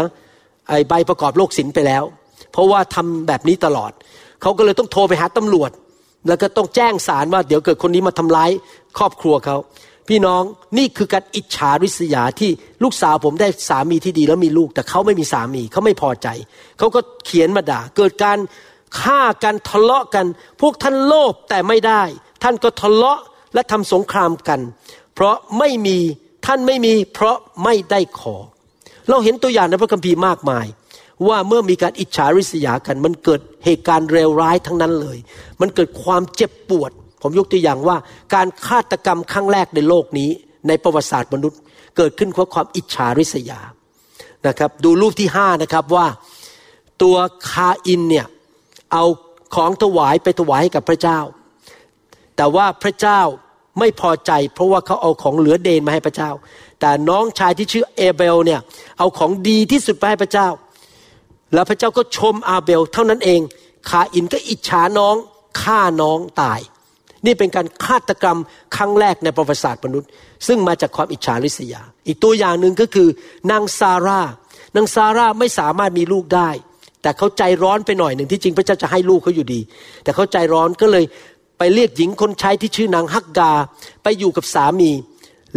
[0.70, 2.04] ไอใบประกอบโรคศิลป์ไปแล้ว
[2.52, 3.92] เพราะว่าทำแบบนี้ตลอด
[4.42, 5.72] เขาก็เลยต้องโทรไปหาตำรวจ
[6.28, 8.52] แล้วก็ต้องแจ้งศาลว่าเดี๋ยวเกิดคนนี้มาทำร้าย
[8.98, 9.58] ครอบครัวเขา
[10.10, 10.42] พี่น้อง
[10.78, 12.52] นี่คือการอิจฉาริษยาที่
[12.84, 16.28] ลูกสาวผมได้สามีที่ดีแล้วมีลูก แต่เขาไม่มีสามีเขาไม่พอใจ
[16.78, 18.38] เขาก็เขียนมาด่า เกิดการ
[19.02, 20.26] ฆ่ากันทะเลาะกัน
[20.62, 22.04] พวกท่านโลภแต่ไม่ได้
[22.44, 23.20] ท่านก็ทะเลาะ
[23.54, 24.60] และทำสงครามกัน
[25.14, 25.98] เพราะไม่มี
[26.46, 28.36] ท่านไม่มี เพราะไม่ได้ขอ
[29.10, 30.66] เราเห็นตัวอย่างในพระคัมภีร์มากมาย
[31.28, 35.18] ว่าเมื่อมีการอิจฉาริษยากัน มันเกิดเหตุการณ์เลวร้ายทั้งนั้นเลย
[35.62, 37.98] มันเกิดความเจ็บปวด ผมยกตัวอย่างว่า
[38.34, 40.30] การฆาตกรรมครั้งแรกในโลกนี้
[40.68, 41.60] ในประวัติศาสตร์มนุษย์
[41.98, 43.60] เกิดขึ้นเพราะความอิจฉาริษยา
[44.48, 46.08] นะครับ ดูรูปที่ห้านะครับว่า
[47.02, 47.18] ตัว
[47.50, 48.26] คาอินเนี่ย
[48.96, 49.06] เอา
[49.56, 51.20] ของถวายไปถวายให้กับพระเจ้า
[52.38, 53.22] แต่ว่าพระเจ้า
[53.80, 56.32] ไม่พอใจ เพราะว่าเขาเอาของเหลือเดนมาให้พระเจ้า
[56.80, 58.60] แต่น้องชายที่ชื่อเอเบลเนี่ย
[58.98, 60.48] เอาของดีที่สุดไปให้พระเจ้า
[61.54, 63.42] แล้วพระเจ้าก็ชมอาเบล เท่านั้นเอง
[63.90, 65.16] คาอินก็อิจฉาน้อง
[65.62, 66.60] ฆ่าน้องตาย
[67.26, 68.38] นี่เป็นการฆาตกรรม
[68.76, 70.10] ครั้งแรกในประวัติศาสตร์มนุษย์
[70.48, 73.08] ซึ่งมาจากความอิจฉาริษยา อีกตัวอย่างหนึ่งก็คือ
[73.52, 74.22] นางซาร่า
[74.76, 76.50] นางซาร่าไม่สามารถมีลูกได้
[77.06, 79.60] แต่เขาใจร้อนไปหน่อยหนึ่งที่จริงพระเจ้าจะให้ลูกเขาอยู่ดี
[80.04, 81.04] แต่เขาใจร้อนก็เลย
[81.58, 83.52] ไปเรียกหญิงคนใช้ที่ชื่อนางฮาการ์
[84.04, 84.92] ไปอยู่กับสามี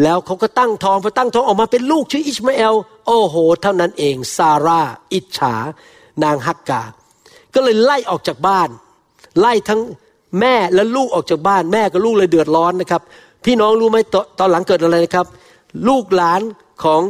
[0.02, 2.74] แล้วเขาก็ตั้งท้องพอตั้งท้องออกมาเป็นลูกชื่ออิชมาเอล
[3.06, 4.82] โอ้โห เท่านั้นเองซาร่า
[5.12, 5.54] อิจฉา
[6.24, 6.82] นางฮักกา
[7.54, 8.68] ก็เลยไล่ออกจากบ้าน
[9.40, 9.80] ไล่ทั้ง
[10.40, 13.02] แม่และลูกออกจากบ้าน แม่กับลูกเลยเดือดร้อนนะครับ
[13.44, 15.26] พี่น้องรู้ไหมตตอนหลังเกิดอะไรนะครับ
[15.88, 16.40] ลูกหลาน
[16.84, 17.02] ของ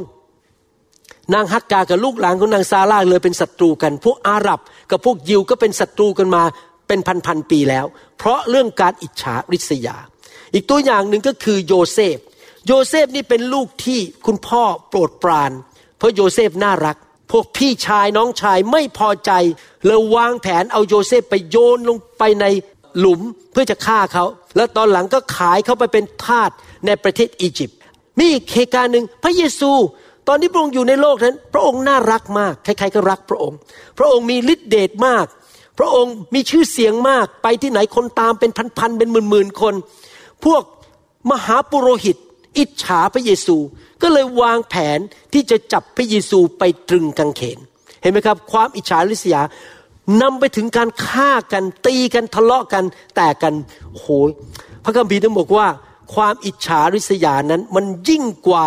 [1.34, 4.60] นางฮักกากับลูกหลานของนางซาร่าเลยเป็นศัตรูกัน พวกอาหรับ
[4.90, 6.42] กับพวกยิวก็เป็นศัตรูกันมา
[6.88, 7.86] เป็นพันๆปีแล้ว
[8.18, 9.96] เพราะเรื่องการอิจฉาริษยา
[10.54, 12.18] อีกตัวอย่างหนึ่งก็คือโยเซฟ
[12.66, 15.50] โยเซฟนี่เป็นลูกที่คุณพ่อโปรดปราน
[15.98, 16.96] เพราะโยเซฟน่ารัก
[17.32, 19.32] พวกพี่ชายน้องชายไม่พอใจ
[19.86, 22.44] เลยวางแผนเอาโยเซฟไปโยนลงไปใน
[22.98, 23.20] หลุม
[23.52, 24.24] เพื่อจะฆ่าเขา
[24.56, 26.50] แล้วตอนหลังก็ขายเขาไปเป็นทาส
[26.86, 27.78] ในประเทศอียิปต์
[28.18, 29.70] มีอีกเหตุการณ์หนึ่งพระเยซู
[30.28, 33.56] ตอนที่พระองค์อยู่ในโลกนั้น พระองค์น่ารักมาก ใครๆก็รักพระองค์
[33.98, 35.26] พระองค์มีฤทธิเดชมาก
[35.78, 39.74] พระองค์มีชื่อเสียงมาก ไปที่ไหนคนตามเป็นพันๆเป็นหมื่นๆคน
[40.44, 40.62] พวก
[41.30, 42.16] มหาปุโรหิต
[42.58, 43.56] อิจฉาพระเยซู
[44.02, 44.98] ก็เลยวางแผน
[45.32, 47.58] ที่จะจับพระเยซูไปตรึงกางเขน
[48.02, 49.42] เห็นไหมครับ ความอิจฉาริษยา
[50.22, 52.84] นำไปถึงการฆ่ากันตีกันทะเลาะกัน
[53.16, 53.54] แตกกัน
[53.92, 54.08] โอ้โห
[54.84, 55.66] พระคัมภีร์ต้องบอกว่า
[56.14, 58.66] ความอิจฉาริษยานั้นมันยิ่งกว่า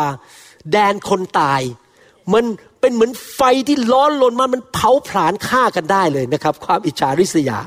[0.71, 1.61] แดนคนตาย
[2.33, 2.45] มัน
[2.79, 7.59] เป็นเหมือนไฟที่ร้อนลนมามันเผาผลาญฆ่ากันได้เลยนะครับ ความอิจฉาริษยา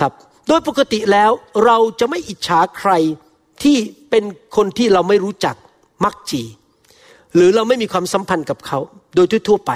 [0.00, 0.12] ครับ
[0.48, 1.30] โดยปกติแล้ว
[1.64, 2.92] เราจะไม่อิจฉาใคร
[3.62, 3.76] ที่
[4.10, 4.24] เป็น
[4.56, 5.54] คนที่เราไม่รู้จัก
[6.04, 6.42] มักจี
[7.34, 8.78] หรือเราไม่มีความสัมพันธ์กับเขา
[9.14, 9.72] โดยทั่วไป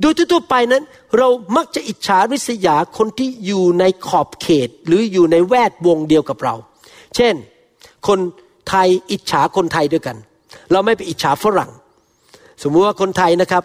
[0.00, 0.84] โดยทั่วไปนั้น
[1.18, 6.54] เรามักจะอิจฉาริษยาคนที่อยู่ในขอบเขตหรืออยู่ในแวดวงเดียวกับเรา
[7.16, 7.34] เช่น
[8.08, 8.18] คน
[8.68, 10.16] ไทยอิจฉาคนไทยด้วยกัน
[10.72, 11.70] เราไม่ไปอิจฉาฝรั่ง
[12.62, 13.64] สมมุติว่าคนไทยนะครับ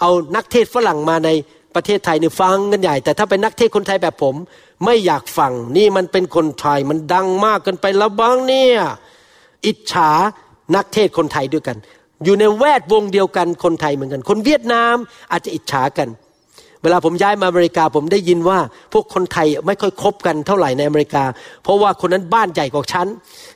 [0.00, 1.30] เอานักเทศฝรั่งมาใน
[1.74, 4.34] ประเทศไทยเนี่ยฟังกันใหญ่ แต่ถ้าเป็นนักเทศคนไทยแบบผม
[4.84, 8.78] ไม่อยากฟังนี่มันเป็นคนไทยมันดังมากเกินไปแล้วบ้างเนี่ย
[9.66, 10.10] อิจฉา
[10.76, 11.76] นักเทศคนไทยด้วยกัน
[12.24, 14.96] อยู่ในแวดวงเดียวกันคนไทยเหมือนกัน คนเวียดนาม
[15.32, 16.08] อาจจะอิจฉากัน
[16.82, 18.58] เวลาผมย้ายมาอเมริกาผมได้ยินว่า
[18.92, 21.24] พวกคนไทยไม่ค่อยคบกันเท่าไหร่ในอเมริกา
[21.62, 23.06] เพราะว่าคนนั้นบ้านใหญ่กว่าฉัน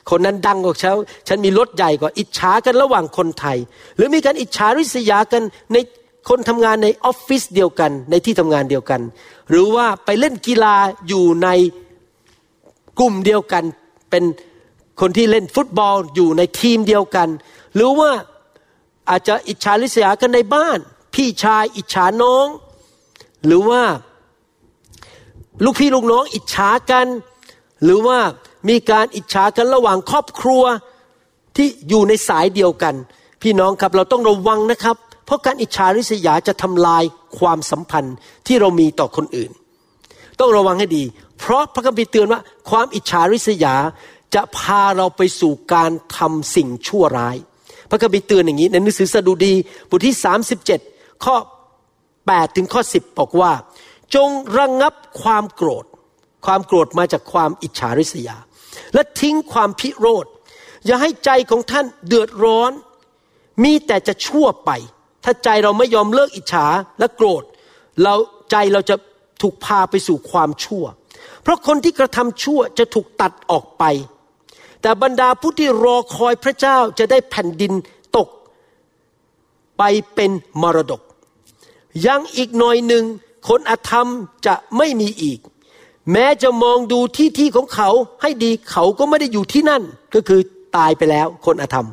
[0.09, 0.95] คนนั้นดังกว่าฉัน
[1.27, 3.57] ฉันมีรถใหญ่กว่าอิจฉากันระหว่างคนไทย
[3.95, 5.77] หรือมีการอิจฉาริษยากันใน
[6.29, 9.01] คนทำงานในออฟฟิศเดียวกันในที่ทำงานเดียวกัน
[9.49, 10.75] หรือว่าไปเล่นกีฬา
[11.07, 11.49] อยู่ใน
[12.99, 13.63] กลุ่มเดียวกัน
[14.09, 14.23] เป็น
[15.01, 17.29] คนที่เล่นฟุตบอลอยู่ในทีมเดียวกัน
[17.75, 18.11] หรือว่า
[19.09, 20.77] อาจจะอิจฉาริษยากันในบ้าน
[21.13, 22.47] พี่ชายอิจฉาน้อง
[23.45, 23.81] หรือว่า
[25.63, 27.07] ลูกพี่ลูกน้องอิจฉากัน
[27.83, 28.19] หรือว่า
[28.69, 30.63] มีการอิจฉากันระหว่างครอบครัว
[31.55, 32.95] ที่อยู่ในสายเดียวกัน
[33.41, 34.95] พี่น้องครับเราต้องระวังนะครับ
[35.25, 37.03] เพราะการอิจฉาริษยาจะทำลาย
[37.37, 38.15] ความสัมพันธ์
[38.47, 39.51] ที่เรามีต่อคนอื่น
[40.39, 41.03] ต้องระวังให้ดี
[41.39, 43.75] เพราะพระคัมภีร์เตือนว่า ความอิจฉาริษยา
[44.35, 47.37] จะพาเราไปสู่การทำสิ่งชั่วร้าย
[47.89, 49.53] พระคัมภีร์เตือนอย่างนี้ในหนังสือสดุดี
[49.89, 50.15] บทที่
[50.69, 51.35] 37 ข้อ
[52.35, 53.51] 8ถึงข้อ10 บอกว่า
[54.15, 55.85] จงระงงับความโกรธ
[56.45, 58.37] ความโกรธมาจากความอิจฉาริษยา
[58.93, 60.25] และทิ้งความพิโรธ
[60.85, 62.71] อย่าให้ใจของท่านเดือดร้อน
[63.63, 64.71] มีแต่จะชั่วไป
[65.23, 66.65] ถ้าใจเราไม่ยอมเลิกอิจฉา
[66.99, 67.43] และโกรธ
[68.03, 68.15] เรา
[68.51, 68.95] ใจเราจะ
[69.41, 70.85] ถูกพาไปสู่ความชั่ว
[71.43, 73.83] เพราะคนที่กระทำชั่วจะถูกตัดออกไป
[74.81, 77.73] แต่บรรดาผู้ที่รอคอยพระเจ้าจะได้แผ่นดิน
[78.17, 78.29] ตก
[79.77, 79.83] ไป
[80.15, 81.01] เป็นมรดก
[82.05, 83.05] ยังอีกหน่อยหนึ่ง
[83.47, 84.07] คนอธรรม
[84.45, 85.39] จะไม่มีอีก
[86.11, 87.89] แม้จะมองดูที่ที่ของเขา
[88.21, 89.83] ให้ดีเขาก็ไม่ได้อยู่ที่นั่น
[90.13, 90.41] ก็คือ
[90.77, 91.87] ตายไปแล้วคนอธรรม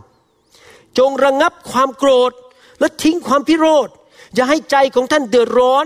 [0.99, 2.33] จงระงงับความโกรธ
[2.81, 3.88] และทิ้งความพิโรธ
[4.35, 5.85] อย่าให้ใจของท่านเดือดร้อน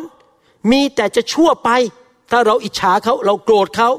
[0.71, 1.71] มีแต่จะชั่วไป
[2.31, 3.91] ถ้าเราอิจฉาเขาเราโกรธเขา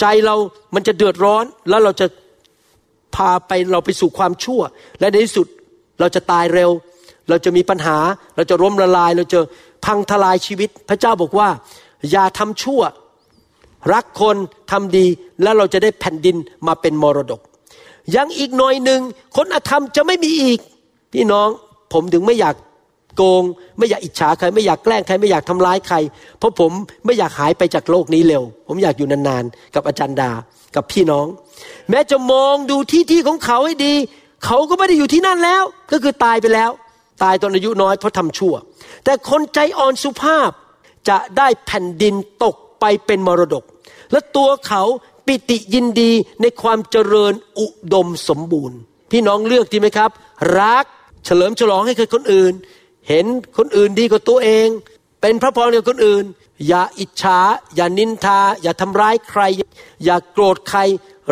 [0.00, 0.36] ใจเรา
[0.74, 2.06] มันจะเดือดร้อนแล้วเราจะ
[3.14, 4.60] พาไปเราไปสู่ความชั่ว
[5.00, 5.46] และในที่สุด
[6.00, 6.70] เราจะตายเร็ว
[7.30, 7.98] เราจะมีปัญหา
[8.36, 9.40] เราจะล้มละลาย เราจะ
[9.84, 11.48] พังทลายชีวิต พระเจ้าบอกว่า
[12.10, 12.80] อย่าทำชั่ว
[13.92, 14.36] รักคน
[14.70, 15.06] ทำดี
[15.42, 17.40] แล้วเราจะได้แผ่นดินมาเป็นมรดก
[18.16, 19.00] ยังอีกหน่อยหนึ่ง
[19.36, 20.58] คนอธรรมจะไม่มีอีก
[21.12, 21.48] พี่น้อง
[21.92, 22.54] ผมถึงไม่อยาก
[23.16, 23.42] โกง
[23.78, 25.96] ไม่อยากอิจฉาใคร ไม่อยากแกล้งใคร ไม่อยากทำร้ายใคร
[26.38, 26.72] เพราะผม
[27.04, 30.30] ไม่อยากหายไปจากโลกนี้เร็ว ผมอยากอยู่นานๆ กับอาจารย์ดา
[30.76, 31.26] กับพี่น้อง
[31.90, 33.94] แม้จะมองดูที่ที่ของเขาให้ดี
[34.44, 35.62] เขาก็ไม่ได้อยู่ที่นั่นแล้ว
[35.92, 36.70] ก็คือตายไปแล้ว
[37.22, 38.54] ตายตอนอายุน้อยเพราะทำชั่ว
[39.04, 40.50] แต่คนใจอ่อนสุภาพ
[41.08, 43.64] จะได้แผ่นดินตกไปเป็นมรดก
[44.12, 44.82] และตัวเขา
[45.26, 48.78] ปิติยินดีในความเจริญอุดมสมบูรณ์
[49.10, 50.10] พี่น้องเลือกดีไหมครับ
[50.58, 50.84] รัก
[51.24, 52.52] เฉลิมฉลองให้กับคนอื่น
[53.08, 53.26] เห็น
[53.58, 54.68] คนอื่นดีกว่าตัวเอง
[55.20, 56.24] เป็นพระพรกับคนอื่น
[56.68, 57.38] อย่าอิจฉา
[57.76, 59.42] อย่านินทา อย่าทำร้ายใคร
[60.04, 60.80] อย่าโกรธใคร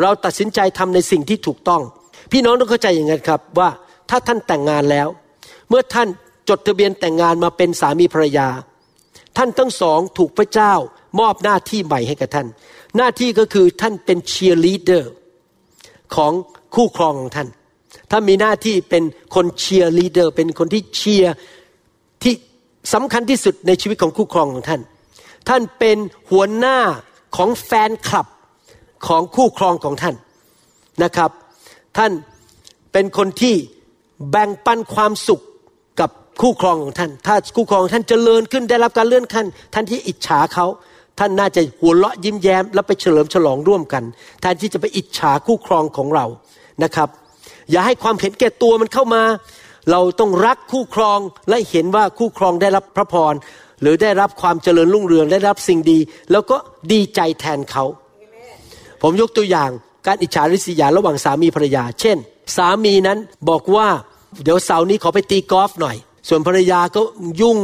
[0.00, 1.82] เราตัดสินใจทำในสิ่งที่ถูกต้อง
[2.32, 3.70] พี่น้องต้องเข้าใจอย่างนั้นครับว่า
[4.10, 5.08] ถ้าท่านแต่งงานแล้ว
[5.68, 6.08] เมื่อท่าน
[6.48, 8.48] จดทะเบียนแต่งงานมาเป็นสามีภรรยา
[9.36, 10.72] ท่านทั้งสองถูกพระเจ้า
[11.20, 12.46] มอบหน้าที่ใหม่ให้กับท่าน
[12.96, 15.12] หน้าที่ก็คือท่านเป็นเชียร์ลีดเดอร์
[16.14, 16.32] ของ
[16.74, 17.48] คู่ครองของท่าน
[18.10, 19.04] ถ้ามีหน้าที่เป็น
[19.34, 21.34] คนเชียร์ลีดเดอร์เป็นคนที่เชียร์
[22.22, 22.34] ที่
[22.94, 24.80] สำคัญที่สุดในชีวิตของคู่ครองของท่าน
[25.48, 25.98] ท่านเป็น
[26.30, 26.78] หัวหน้า
[27.36, 28.26] ของแฟนคลับ
[29.06, 30.16] ของคู่ครองของท่าน
[31.02, 31.30] นะครับ
[31.98, 32.12] ท่าน
[32.92, 33.54] เป็นคนที่
[34.30, 35.42] แบ่งปันความสุข
[36.40, 40.66] คู่ครองของท่าน ถ้าคู่ครองท่านเจริญขึ้นได้รับการเลื่อนขั้น ท่านที่อิจฉาเขา
[41.18, 44.04] ท่านน่าจะหัวเราะยิ้มแย้ม แล้วไปเฉลิมฉลองร่วมกัน
[44.40, 46.26] แทนที่จะไปอิจฉาคู่ครองของเรา
[46.82, 47.08] นะครับ
[47.70, 49.22] อย่าให้ความเห็นแก่ตัวมันเข้ามา
[49.90, 53.34] เราต้องรักคู่ครองและเห็นว่าคู่ครองได้รับพระพร
[53.82, 55.98] หรือได้รับความเจริญรุ่งเรืองได้รับสิ่งดี
[56.32, 56.56] แล้วก็
[56.92, 57.84] ดีใจแทนเขา
[59.02, 59.70] ผมยกตัวอย่าง
[60.06, 62.16] การอิจฉาริษยาระหว่างสามีภรรยา เช่น
[62.56, 63.88] สามีนั้นบอกว่า
[64.44, 65.96] เดี๋ยวเสาร์นี้ขอไปตีกอล์ฟหน่อย
[66.28, 67.02] ส่วนภรรยาก็
[67.40, 67.58] ยุ่ง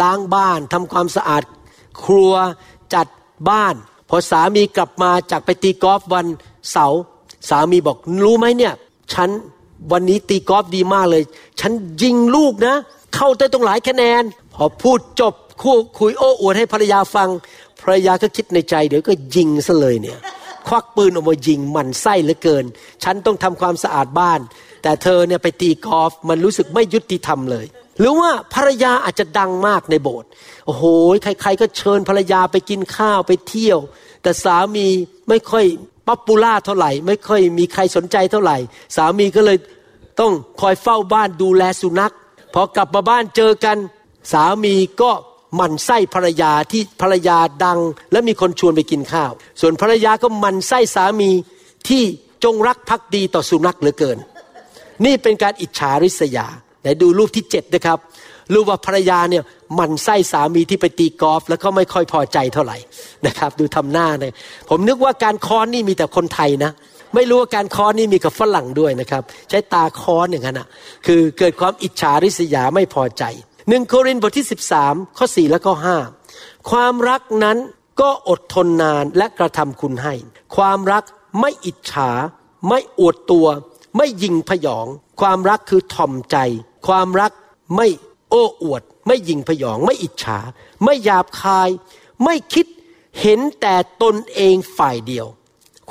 [0.00, 1.42] ล้างบ้านทำความสะอาด
[2.04, 2.32] ครัว
[2.94, 3.06] จัด
[3.50, 3.74] บ้าน
[4.08, 6.26] พอสามีกลับมาจากไปตีกอล์ฟวัน
[6.72, 7.00] เสาร์
[7.50, 8.74] สามีบอกรู้ไหมเนี่ย
[9.14, 9.30] ฉัน
[9.92, 11.22] วันนี้ตีกอล์ฟดีมากเลย
[11.60, 12.74] ฉันยิงลูกนะ
[13.14, 14.22] เข้าได้ตรงหลายคะแนน
[14.54, 17.28] พอพูดจบคู่คุยโอ้อวดให้ภรรยาฟัง
[17.80, 20.18] ภรรยาก็คิดในใจ เดี๋ยวก็ยิงซะเลยเนี่ย
[20.68, 22.64] ควักปืนออกมายิงมันไส้เหลือเกิน
[23.04, 24.40] ฉันต้องทำความสะอาดบ้าน
[24.82, 27.66] แต่เธอเนี่ยไปตีกอล์ฟมันรู้สึกไม่ยุติธรรมเลย
[27.98, 30.28] หรือว่าภรรยาอาจจะดังมากในโบสถ์
[30.66, 30.84] โอ้โห
[31.22, 33.78] ใครๆก็เชิญภรรยาไปกินข้าวไปเที่ยว
[34.22, 34.86] แต่สามี
[35.28, 35.64] ไม่ค่อย
[36.06, 38.56] popular เท่าไหร่ ไม่ค่อยมีใครสนใจเท่าไหร่
[38.96, 39.58] สามีก็เลย
[40.20, 42.14] ต้องคอยเฝ้าบ้านดูแลสุนัข
[42.54, 43.76] พอกลับมาบ้านเจอกัน
[44.32, 45.10] สามีก็
[45.56, 47.78] หมั่นไส้ภรรยาที่ภรรยาดัง
[48.12, 51.30] และมีคนชวนไปกินข้าว ส่วนภรรยาก็หมั่นไส้สามี
[51.88, 52.02] ที่
[52.44, 54.18] จงรักภักดีต่อสุนัขเหลือเกิน
[55.04, 56.46] นี่เป็นการอิจฉาริษยา
[56.80, 57.98] ไหนดูรูปที่เจ็ดนะครับ
[58.52, 59.42] รูปว่าภรรยาเนี่ย
[59.74, 62.76] หมันไส้สามีที่ไปตีกอล์ฟแล้วก็ไม่ค่อยพอใจเท่าไหร่
[63.26, 64.32] นะครับ ดูทำหน้าเนี่ย
[64.68, 66.72] ผมนึกว่าการค้อนนี่มีแต่คนไทยนะ
[67.14, 70.68] ไม่รู้ว่าการค้อนนี่มีกับฝรั่งด้วยนะครับ ใช้ตาค้อนอย่างนั้นนะ
[71.06, 73.24] คือเกิดความอิจฉาริษยาไม่พอใจ
[73.68, 74.46] หนึ่งโครินธ์บทที่
[74.80, 75.74] 13 ข้อ 4 และข้อ
[76.22, 77.58] 5 ความรักนั้น
[78.00, 80.14] ก็อดทนนานและกระทำคุณให้
[80.56, 81.04] ความรัก
[81.40, 82.10] ไม่อิจฉา
[82.68, 83.46] ไม่อวดตัว
[83.96, 84.86] ไม่ยิงพยอง
[85.20, 86.36] ความรักคือถ่อมใจ
[86.86, 87.32] ความรัก
[87.76, 87.88] ไม่
[88.30, 90.38] โอ้อวด ไม่ยิงพยอง ไม่อิจฉา
[90.84, 91.68] ไม่หยาบคาย
[92.24, 92.66] ไม่คิด
[93.20, 95.26] เห็นแต่ตนเองฝ่ายเดียว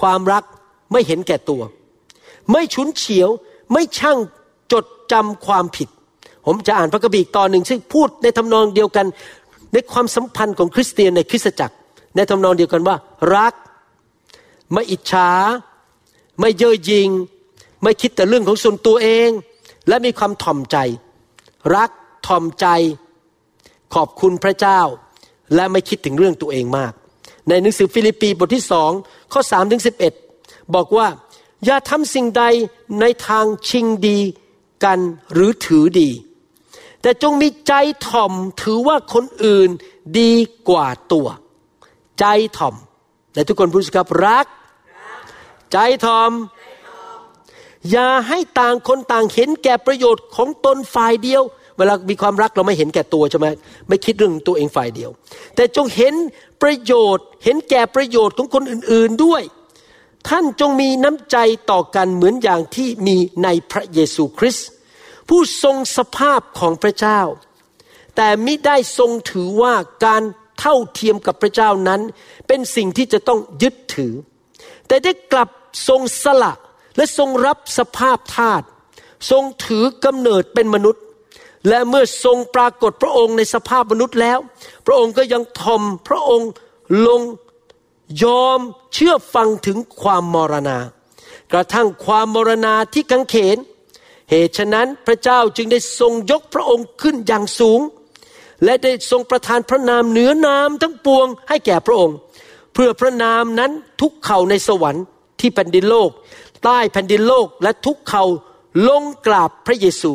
[0.01, 0.43] ความรัก
[0.91, 1.61] ไม่เห็นแก่ตัว
[2.51, 3.29] ไม่ฉุนเฉียว
[3.71, 4.17] ไม่ช่าง
[4.71, 5.89] จดจำความผิด
[6.45, 9.05] ผมจะอ่านพระคัมภีร์ตอนหนึ่งซึ่งพูดในทำนองเดียวกัน
[9.73, 11.75] ในความสัมพันธ์ของคริสเตียนในคริสตจักร
[12.15, 12.95] ในทำนองเดียวกันว่า
[13.35, 13.53] รัก
[14.73, 15.29] ไม่อิจฉา
[16.39, 17.09] ไม่เย่อหยิ่ง
[17.83, 19.29] ไม่คิดแต่เรื่องของส่วนตัวเอง
[19.87, 20.77] และมีความถ่อมใจ
[21.75, 21.89] รัก
[22.27, 22.67] ถ่อมใจ
[23.93, 24.81] ขอบคุณพระเจ้า
[25.55, 26.93] และไม่คิดถึงเรื่องตัวเองมาก
[27.47, 28.91] ในหนังสือฟิลิปปีบทที่สอง
[29.33, 30.13] ข้อสามถึงสิบเอ็ด
[30.75, 31.07] บอกว่า
[31.65, 32.43] อย่าทำสิ่งใด
[32.99, 34.19] ในทางชิงดี
[34.83, 34.99] กัน
[35.33, 36.09] หรือถือดี
[37.01, 37.73] แต่จงมีใจ
[38.07, 39.69] ถ่อมถือว่าคนอื่น
[40.19, 40.33] ดี
[40.69, 41.27] กว่าตัว
[42.19, 42.25] ใจ
[42.57, 42.75] ถ่อม
[43.33, 44.45] แต่ทุกคนพูดสิครับรัก
[45.71, 46.31] ใจถ่อม
[47.91, 51.43] อย่าให้ต่างคนต่างเห็นแก่ประโยชน์ของตนฝ่ายเดียว
[51.77, 53.47] เวลามีความรักเราไม่เห็นแก่ตัวใช่ไหม
[53.87, 55.09] ไม่คิดเรื่องตัวเองฝ่ายเดียว
[55.55, 56.13] แต่จงเห็น
[56.61, 59.43] ประโยชน์ เห็นแก่ประโยชน์ของคนอื่น ๆด้วย
[60.29, 61.37] ท่านจงมีน้ำใจ
[61.71, 64.67] ต่อกันเหมือนอย่างที่มีในพระเยซูคริสต์
[65.29, 67.21] ผู้ทรงสภาพของพระเจ้า
[68.15, 69.75] แต่มิได้ทรงถือว่า
[70.05, 70.23] การ
[70.59, 72.01] เท่าเทียมกับพระเจ้านั้น
[72.47, 74.13] เป็นสิ่งที่จะต้องยึดถือ
[74.87, 75.49] แต่ได้กลับ
[75.87, 76.53] ทรงสละ
[76.97, 78.61] และทรงรับสภาพทาส
[79.31, 81.03] ทรงถือกำเนิดเป็นมนุษย์
[81.67, 84.39] และเมื่อทรงปรากฏพระองค์ในสภาพมนุษย์แล้ว
[84.85, 86.49] พระองค์ก็ยังทอมพระองค์
[87.07, 87.21] ลง
[88.23, 88.59] ยอม
[88.93, 90.77] เชื่อฟังถึงความมรณา
[91.53, 93.57] กระทั่งความมรณาที่กังเขน
[94.29, 97.79] เหตุฉะนั้นพระเจ้าจึงได้ทรงยกพระองค์ขึ้นอย่างสูง
[98.63, 102.17] และได้ทรงประทานพระนามเหนือนามทั้งปวงให้แก่พระองค์
[102.73, 103.71] เพื่อพระนามนั้น
[104.01, 105.03] ทุกเข่าในสวรรค์
[105.39, 106.09] ที่แผ่นดินโลก
[106.63, 108.23] ใต้แผ่นดินโลกและทุกเขา
[108.89, 110.13] ลงกราบพระเยซู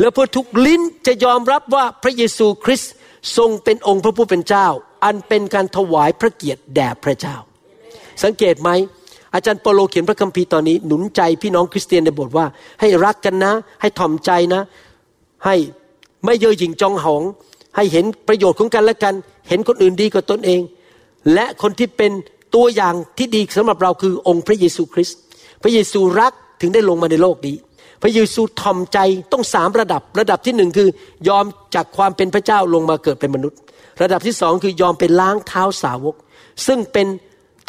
[0.00, 2.92] และเพื่อทุกลิ้นจะยอมรับว่าพระเยซูคริสต์
[3.36, 4.66] ทรงเป็นองค์พระผู้เป็นเจ้า
[5.04, 7.36] อันเป็นการถวายพระเกียรติแด่พระเจ้า
[8.24, 8.70] สังเกตไหม
[9.34, 12.46] อาจารย์เปโลเขียนพระคัมภีร์ตอนนี้หนุนใจพี่น้องคริสเตียนในบทว่า
[12.80, 14.62] ให้รักกันนะ ให้ถ่อมใจนะ
[15.46, 15.56] ให้
[16.24, 17.22] ไม่เย่อหยิ่งจองหอง
[17.76, 19.14] ให้เห็นประโยชน์ของกันและกัน
[19.48, 20.60] เห็นคนอื่นดีกว่าตนเอง
[21.34, 22.12] และคนที่เป็น
[22.54, 25.18] ตัวอย่างที่ดีสำหรับเราคือองค์พระเยซูคริสต์
[25.62, 27.56] พระเยซูรักถึงได้ลงมาในโลกนี้
[28.02, 28.98] พระเยซูทอมใจ
[29.32, 30.88] ต้องสามระดับ ระดับที่หนึ่งคือ
[31.28, 31.44] ยอม
[31.74, 33.58] จากความเป็นพระเจ้าลงมาเกิดเป็นมนุษย์
[34.02, 36.14] ระดับที่สองคือยอมเป็นล้างเท้าสาวก
[36.66, 37.06] ซึ่งเป็น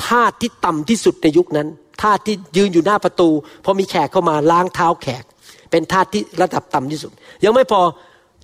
[0.06, 1.68] ทาสที่ต่ำที่สุดในยุคนั้น
[2.02, 3.30] ทาสที่ยืนอยู่หน้าประตู
[3.66, 5.24] พอมีแขกเข้ามาล้างเท้าแขก
[5.72, 7.12] เป็นทาสที่ระดับต่ำที่สุด
[7.44, 7.82] ยังไม่พอ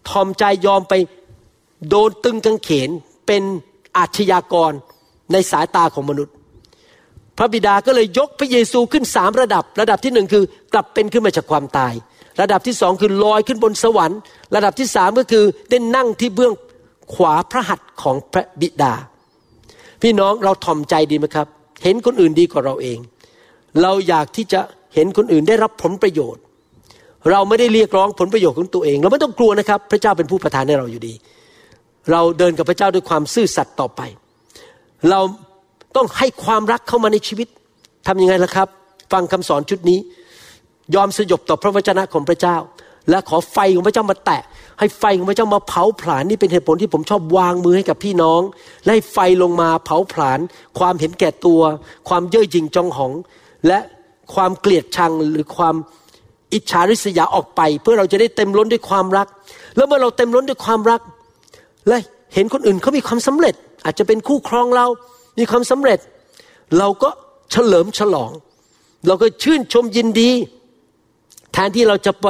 [0.09, 0.93] ทอมใจยอมไป
[1.89, 2.89] โดนตึงกางเขน
[3.27, 3.43] เป็น
[3.97, 4.71] อาชญากร
[5.31, 6.33] ในสายตาของมนุษย์
[7.39, 11.93] พระบิดาก็เลยยกพระเยซูขึ้นสามระดับ ระดับที่หนึ่งคือกลับเป็นขึ้นมาจากความตาย
[12.41, 14.19] ระดับที่สองคือลอยขึ้นบนสวรรค์
[14.55, 16.53] ระดับที่สามก็คือได้นั่งที่เบื้อง
[17.13, 18.93] ขวาพระหัตถ์ของพระบิดา
[20.01, 21.47] พี่น้องเราถ่อมใจดีไหมครับ
[21.83, 22.97] เห็นคนอื่นดีกว่าเราเอง
[23.81, 24.61] เราอยากที่จะ
[24.95, 26.41] เห็นคนอื่นได้รับผลประโยชน์
[27.31, 31.13] เราไม่ได้เรียกร้องผลประโยชน์ของตัวเอง เราไม่ต้องกลัวนะครับ พระเจ้าเป็นผู้ประทานให้เราอยู่ดี
[32.11, 34.01] เราเดินกับพระเจ้าด้วยความซื่อสัตย์ต่อไป
[35.09, 35.19] เรา
[35.95, 37.47] ต้องให้ความรักเข้ามาในชีวิต
[38.07, 38.67] ทำยังไงล่ะครับ
[39.11, 39.99] ฟังคำสอนชุดนี้
[40.95, 42.57] ยอมสยบต่อพระวจนะของพระเจ้า
[43.09, 44.41] และขอไฟของพระเจ้ามาแตะ
[44.79, 48.41] ให้ไฟของพระเจ้ามาเผาผลาญนี่เป็นเหตุผลที่ผมชอบวางมือให้กับพี่น้อง
[48.83, 50.39] และให้ไฟลงมาเผาผลาญ
[50.79, 51.61] ความเห็นแก่ตัว
[52.09, 53.11] ความเย่อหยิ่งจองหอง
[53.67, 53.79] และ
[54.33, 55.75] ความเกลียดชังหรือความ
[56.53, 59.27] อิจฉาริษยาออกไป เพื่อเราจะได้เต็มล้นด้วยความรัก
[59.75, 61.01] แล้วเมื่อเราเต็มล้นด้วยความรัก
[61.87, 61.97] และ
[62.33, 64.85] เห็นคนอื่นเขามีความสำเร็จ อาจจะเป็นคู่ครองเรา
[65.39, 65.99] มีความสำเร็จ
[66.77, 67.09] เราก็
[67.51, 68.31] เฉลิมฉลอง
[69.07, 70.31] เราก็ชื่นชมยินดี
[71.53, 72.25] แทนที่เราจะไป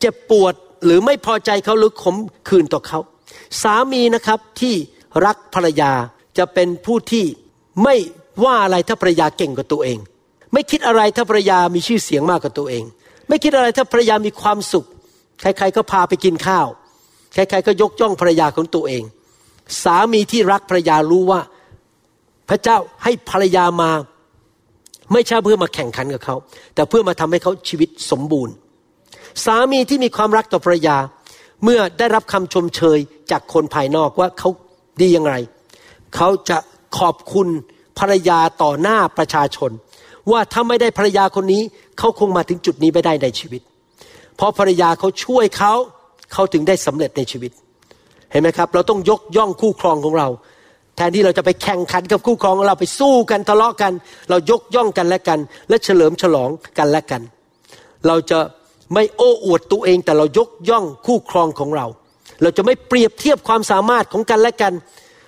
[0.00, 2.16] เจ็บปวดหรือไม่พอใจเขาหรือขม
[2.48, 2.98] ขื่นต่อเขา
[3.62, 4.74] สามีนะครับที่
[5.26, 5.92] รักภรรยา
[6.38, 7.24] จะเป็นผู้ที่
[7.82, 7.96] ไม่
[8.44, 9.98] ว่าอะไรถ้าภรรยาเก่งกว่าตัวเอง
[10.52, 12.84] ไม่คิดอะไรถ้าภรรยามีชื่อเสียงมากกว่าตัวเอง
[13.28, 14.86] ไม่คิดอะไรถ้าภรรยามีความสุข
[15.40, 16.66] ใครๆก็พาไปกินข้าว
[17.34, 19.02] ใครๆก็ยกย่องภรรยาของตัวเอง
[19.82, 21.40] สามีที่รักภรรยารู้ว่า
[22.48, 23.90] พระเจ้าให้ภรรยามา
[25.12, 26.36] ไม่ใช่เพื่อมาแข่งขันกับเขา
[26.74, 28.54] แต่เพื่อมาทำให้เขาชีวิตสมบูรณ์
[29.44, 30.96] สามีที่มีความรักต่อภรรยา
[31.64, 32.98] เมื่อได้รับคำชมเชย
[33.30, 34.48] จากคนภายนอกว่าเขา
[35.00, 35.34] ดีอย่างไร
[36.14, 36.58] เขาจะ
[36.98, 37.48] ขอบคุณ
[37.98, 39.70] ภรรยาต่อหน้าประชาชน
[40.30, 41.62] ว่าถ้าไม่ได้ภรรยาคนนี้
[41.98, 43.62] เขาคงมาถึงจุดนี้ไม่ได้ในชีวิต
[44.36, 45.74] เพราะภรรยาเขาช่วยเขา
[46.32, 47.52] เขาถึงได้สำเร็จในชีวิต
[48.30, 50.28] เห็นไหมครับ เราต้องยกย่องคู่ครองของเรา
[50.98, 53.92] แทนที่เราจะไปแข่งขันกับคู่ครองเราไปสู้กันทะเลาะกัน
[54.30, 55.38] เรายกย่องกันและกัน
[55.68, 57.22] และเฉลิมฉลองกันและกัน
[58.06, 58.38] เราจะ
[58.94, 61.86] ไม่โอ้อวดตัวเองแต่เรายกย่องคู่ครองของเรา
[62.42, 64.72] เราจะไม่เปรียบเทียบความสามารถของกันและกัน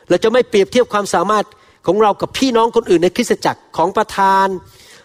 [0.09, 1.45] เราจะไม่เปรียบเทียบความสามารถ
[1.87, 4.47] ของเรากับพี่น้องคนอื่นในคริสตจักรของประธาน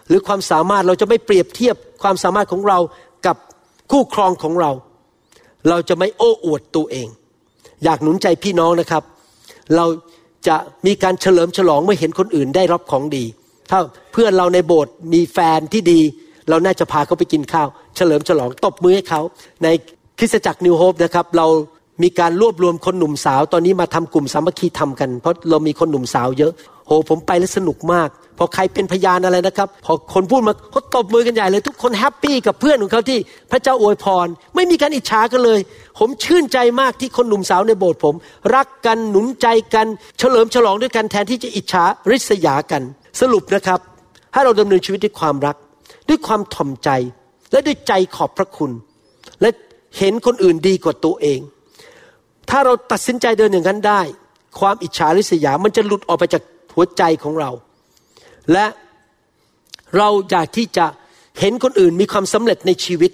[0.08, 2.78] หรือความสามารถเราจะไม่เปรียบเทียบความสามารถของเรา
[3.26, 3.36] กับ
[3.90, 4.70] คู่ครองของเรา
[5.68, 7.08] เราจะไม่โอ้อวดตัวเอง
[7.84, 9.02] อยากหนุนใจพี่น้องนะครับ
[9.76, 9.84] เรา
[10.48, 10.56] จะ
[10.86, 13.24] มีการเฉลิมฉลองเมื่อเห็นคนอื่นได้รับของดี
[13.70, 13.78] ถ้า
[14.12, 16.00] เพื่อนเราในโบสถ์มีแฟนที่ดี
[16.48, 19.20] เราน่าจะพาเขาไปกินข้าว เฉลิมฉลองตบมือให้เขา
[19.62, 19.68] ใน
[20.18, 21.46] คริสตจักร New Hope นะครับ เรา
[22.02, 26.52] มีการรวบรวมคนหนุ่มสาว ตอนนี้มาทำกลุ่มสามัคคีธรรมกัน เพราะเรามีคนหนุ่มสาวเยอะ
[26.86, 33.18] โหผมไปแล้วสนุกมาก พอใครเป็นพยานอะไรนะครับ พอคนพูดมาเขาตบมือกันใหญ่เลย ทุกคน happy กับเพื่อนของเขาที่
[33.50, 35.60] พระเจ้าอวยพร ไม่มีการอิจฉากันเลย
[35.98, 38.14] ผมชื่นใจมากที่คนหนุ่มสาวในโบสถ์ผม
[38.54, 39.86] รักกันหนุนใจกัน
[40.18, 42.82] เฉลิมฉลองด้วยกันแทนที่จะอิจฉาริษยากัน
[43.20, 43.80] สรุปนะครับ
[44.32, 45.56] ให้เราดำเนินชีวิตด้วยความรัก
[46.08, 46.90] ด้วยความถ่อมใจ
[47.52, 48.70] และด้วยใจขอบพระคุณ
[49.40, 49.50] และ
[49.98, 51.40] เห็นคนอื่นดีกว่าตัวเอง
[52.50, 54.00] ถ้าเราตัดสินใจเดินอย่างนั้นได้
[54.58, 56.42] ความอิจฉาริษยามันจะหลุดออกไปจาก
[56.74, 57.50] หัวใจของเรา
[58.52, 58.66] และ
[59.96, 60.86] เราอยากที่จะ
[61.40, 63.12] เห็นคนอื่นมีความสำเร็จในชีวิต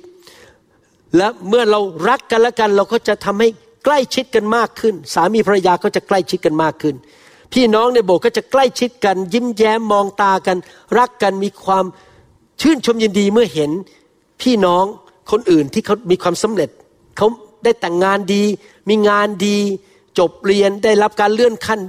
[1.17, 3.49] และเมื่อเรารักกันและกัน เราก็จะทำให้
[3.85, 6.95] ใกล้ชิดกันมากขึ้น สามีภรรยาก็จะใกล้ชิดกันมากขึ้น
[7.53, 10.57] พี่น้องในโบสถ์ก็จะใกล้ชิดกัน ยิ้มแย้มมองตากัน
[10.99, 11.85] รักกันมีความ
[12.61, 13.71] ชื่นชมยินดีเมื่อเห็น
[14.43, 14.85] พี่น้อง
[15.31, 16.71] คนอื่นที่เขามีความสำเร็จ
[17.17, 17.27] เขา
[17.65, 18.43] ได้แต่งงานดี
[18.89, 19.59] มีงานดี
[20.19, 21.81] จบเรียนได้รับการเลื่อนขั้น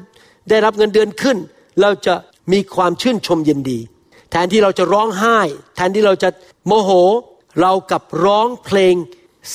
[0.50, 1.38] ได้รับเงินเดือนขึ้น
[1.82, 2.16] เราจะ
[2.52, 3.80] มีความชื่นชมยินดี
[4.32, 5.40] แทนที่เราจะร้องไห้
[5.76, 6.30] แทนที่เราจะ
[6.68, 6.90] โมโห
[7.62, 8.96] เรากับร้องเพลง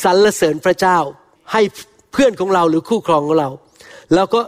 [0.02, 0.98] สรรเสริญพระเจ้า
[1.52, 1.62] ให้
[2.12, 3.48] เพื่อนของเราหรือคู่ครองของเรา
[4.14, 4.40] แล้วก็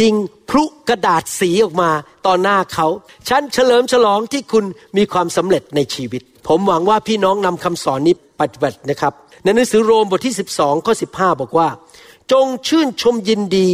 [0.00, 0.14] ยิง
[0.50, 1.90] พลุกระดาษสีออกมา
[2.26, 2.86] ต่อหน้าเขา
[3.28, 4.64] ฉันเฉลิมฉลองที่คุณ
[4.96, 9.12] มีความสำเร็จในชีวิต ผมหวังว่าพี่น้องนำคำสอนนี้ปฏิบัตินะครับ
[9.44, 11.68] ในหนังสือโรมบทที่ 12 ข้อ 15 บอกว่า
[12.32, 13.68] จงชื่นชมยินดี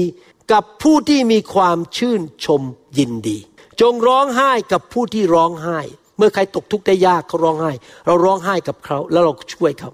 [0.52, 2.62] กับผู้ที่มีความชื่นชม
[2.98, 3.38] ยินดี
[3.80, 5.78] จงร้องไห้กับผู้ที่ร้องไห้
[6.18, 7.72] เมื่อใครตกทุกข์ได้ยากเขาร้องไห้
[8.06, 9.90] เราร้องไห้กับเขาแล้วเราช่วยเขา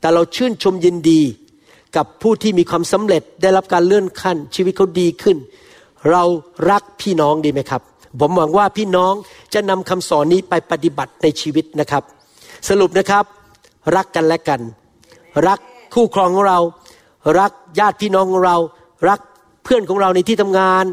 [0.00, 1.22] แต่เราชื่นชมยินดี
[1.96, 5.36] กับผู้ที่มีความสำเร็จได้รับการเลื่อนขั้น ชีวิตเขาดีขึ้น
[6.10, 6.22] เรา
[6.70, 7.82] รักพี่น้องดีไหมครับ
[8.20, 9.12] ผมหวังว่าพี่น้อง
[9.54, 12.02] จะนำคำสอนนี้ไปปฏิบัติในชีวิตนะครับ
[12.68, 13.24] สรุปนะครับ
[13.96, 14.60] รักกันและกัน
[15.48, 15.58] รัก
[15.94, 16.58] คู่ครองของเรา
[17.38, 18.56] รักญาติพี่น้องของเรา
[19.08, 19.20] รัก
[19.64, 20.84] เพื่อนของเราในที่ทำงาน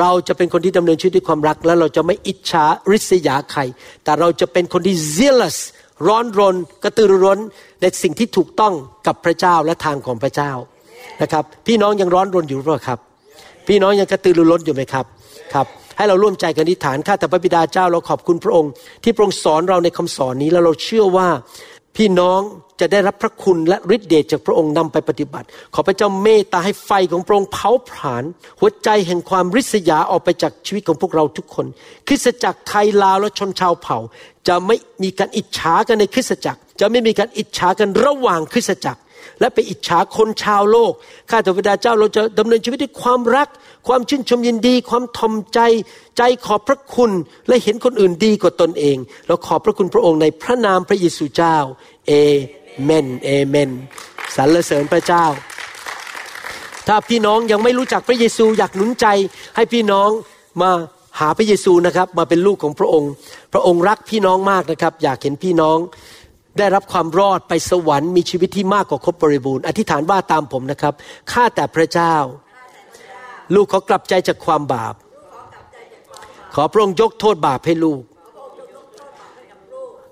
[0.00, 3.60] เราจะเป็นคนที่ดำเนินชีวิตด้วยความรัก และเราจะไม่อิจฉาริษยาใคร
[4.04, 5.58] แต่เราจะเป็นคนที่ zealous
[6.06, 7.38] ร้อนรน กระตือรือร้น
[7.80, 8.74] ในสิ่งที่ถูกต้อง
[9.06, 10.52] กับพระเจ้าและทางของพระเจ้า
[11.22, 12.98] นะครับ พี่น้องยังร้อนรนอยู่หรือเปล่าครับ
[13.68, 15.04] พี่น้องยังกระตือรือร้นอยู่ไหมครับ
[15.54, 18.70] ครับให้เราร่วมใจกันอธิษฐานข้าแต่พระบิดาเจ้าเราขอบคุณพระองค์
[19.02, 21.28] ที่พระองค์สอนเราในคำสอนนี้แล้วเราเชื่อว่า
[21.96, 22.40] พี่น้อง
[22.80, 28.24] จะได้รับพระคุณและฤทธิเดชจากพระองค์นำไปปฏิบัติ ขอพระเจ้าเมตตาให้ไฟของพระองค์เผาผลาญ
[28.60, 31.66] หัวใจแห่งความริษยาออกไปจากชีวิตของพวกเราทุกคน
[32.08, 33.98] คริสตจักรไทยลาวและชนชาวเผ่า
[34.48, 39.00] จะไม่มีการอิจฉากันในคริสตจักร จะไม่มีการอิจฉากันระหว่างคริสตจักร
[39.40, 40.92] และไปอิจฉาคนชาวโลก
[41.30, 43.48] ข้าแต่พระเจ้าเราจะดำเนินชีวิตด้วยความรัก
[43.88, 45.60] ความชื่นชมยินดี ความทอมใจ
[46.18, 47.10] ใจขอบพระคุณ
[47.48, 48.96] และเห็นคนอื่นดีกว่าตนเอง
[49.26, 51.56] เราขอบพระคุณพระองค์ในพระนามพระเยซูเจ้า
[52.08, 52.12] เอ
[52.82, 53.70] เมน เอเมน
[54.36, 55.24] สรรเสริญพระเจ้า
[56.88, 59.06] ถ้าพี่น้องยังไม่รู้จักพระเยซูอยากหนุนใจ
[59.56, 60.10] ให้พี่น้อง
[60.60, 60.70] มา
[61.20, 63.10] หาพระเยซูนะครับ มาเป็นลูกของพระองค์
[63.52, 65.78] พระองค์รักพี่น้องมากนะครับ อยากเห็นพี่น้อง
[66.58, 70.94] ได้รับความรอดไปสวรรค์มีชีวิตที่มากกว่าครบบริบูรณ์อธิษฐานว่าตามผมนะครับ
[71.32, 72.14] ข้าแต่พระเจ้า
[73.54, 74.94] ลูกขอกลับใจจากความบาป
[76.54, 78.02] ขอพระองค์ยกโทษบาปให้ลูก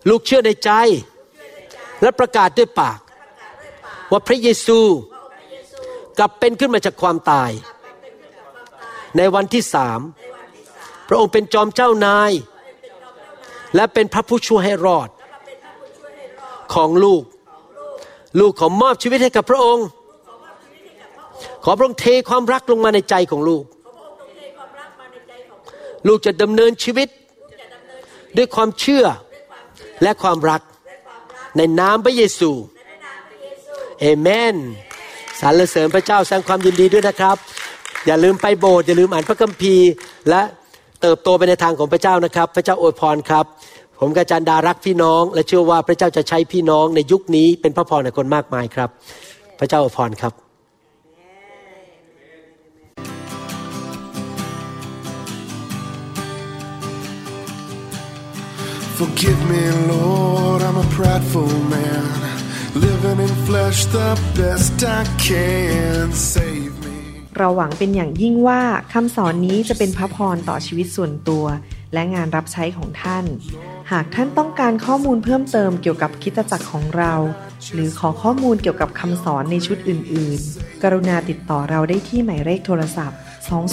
[0.09, 0.71] ลูกเชื่อในใจ
[2.03, 2.99] และประกาศด้วยปาก
[4.11, 4.81] ว่าพระเยซู
[6.19, 7.51] กลับเป็นขึ้นมาจากความตาย
[9.17, 10.01] ในวันที่สาม
[11.09, 12.33] พระองค์เป็นจอมเจ้านาย
[13.75, 15.09] และเป็นพระผู้ช่วยให้รอด
[16.75, 17.23] ของลูก
[18.41, 19.87] ลูกขอมอบชีวิตให้กับพระองค์
[21.65, 23.65] ขอพระองค์เทความรักลงมาในใจของลูก
[26.07, 27.09] ลูกจะดำเนินชีวิต
[28.37, 29.05] ด้วยความเชื่อ
[30.03, 30.61] และความรัก
[31.57, 32.51] ในนามพระเยซู
[34.01, 34.55] เอเมน
[35.41, 37.37] สรรเสริญพระเจ้าแสดงความยินดีด้วยนะครับ
[38.07, 39.91] อย่าลืมไปโบสถ์อย่าลืมอ่านพระคัมภีร์
[40.31, 40.43] และ
[41.03, 43.45] เติบโตไปในทางของพระเจ้านะครับ พระเจ้าอวยพรครับ
[44.07, 48.89] ผมกาจันดารักพี่น้อง และเชื่อว่าพระเจ้าจะใช้พี่น้องในยุคนี้เป็นพระพรในคนมากมายครับ
[49.59, 50.33] พระเจ้าอวยพรครับ
[58.99, 62.07] Forgive me, Lord, I'm a prideful man.
[62.87, 66.07] Living in flesh the best I can.
[66.33, 66.99] Save me.
[67.39, 71.45] เราหวังเป็นอย่างยิ่งว่าคำสอนนี้จะเป็นพระพรต่อชีวิตส่วนตัว
[71.95, 73.25] และงานรับใช้ของท่าน
[73.93, 77.15] หากท่านต้องการข้อมูลเพิ่มเติมเกี่ยวกับคิดจักรของเรา
[77.73, 83.19] หรือขอข้อมูลเกี่ยวกับคำสอนในชุดอื่น ๆ กรุณาติดต่อเราได้ที่หมายเลขโทรศัพท์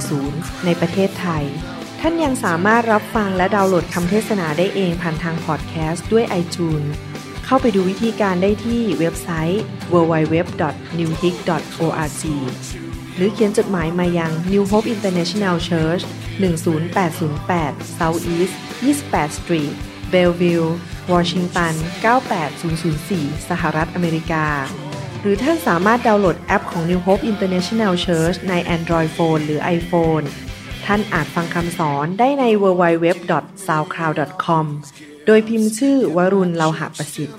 [0.00, 1.44] 9940 ในประเทศไทย
[2.00, 6.86] ท่านยังสามารถรับฟังและดาวน์โหลดคำเทศนาได้เองผ่านทางพอดแคสต์ด้วย iTunes
[7.46, 12.22] เข้าไปดูวิธีการได้ที่เว็บไซต์ www.newhope.org
[13.14, 16.02] หรือเขียนจดหมายมายัง New Hope International Church
[16.40, 19.72] 10808 South East 28 Street
[20.12, 20.68] Bellevue
[21.12, 21.74] Washington
[22.54, 24.46] 98004 สหรัฐอเมริกา
[25.20, 30.24] หรือท่านสามารถดาวน์โหลดแอปของ New Hope International Church ใน Android Phone หรือ iPhone
[30.86, 34.66] ท่านอาจฟังคำสอนได้ใน www.soundcloud.com
[35.26, 37.36] โดยพิมพ์ชื่อวรุณเลาหะประสิทธิ์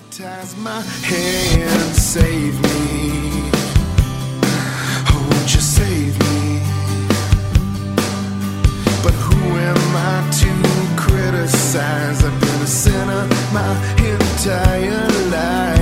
[12.28, 13.24] I've been a sinner
[13.54, 13.70] my
[14.12, 15.77] entire life.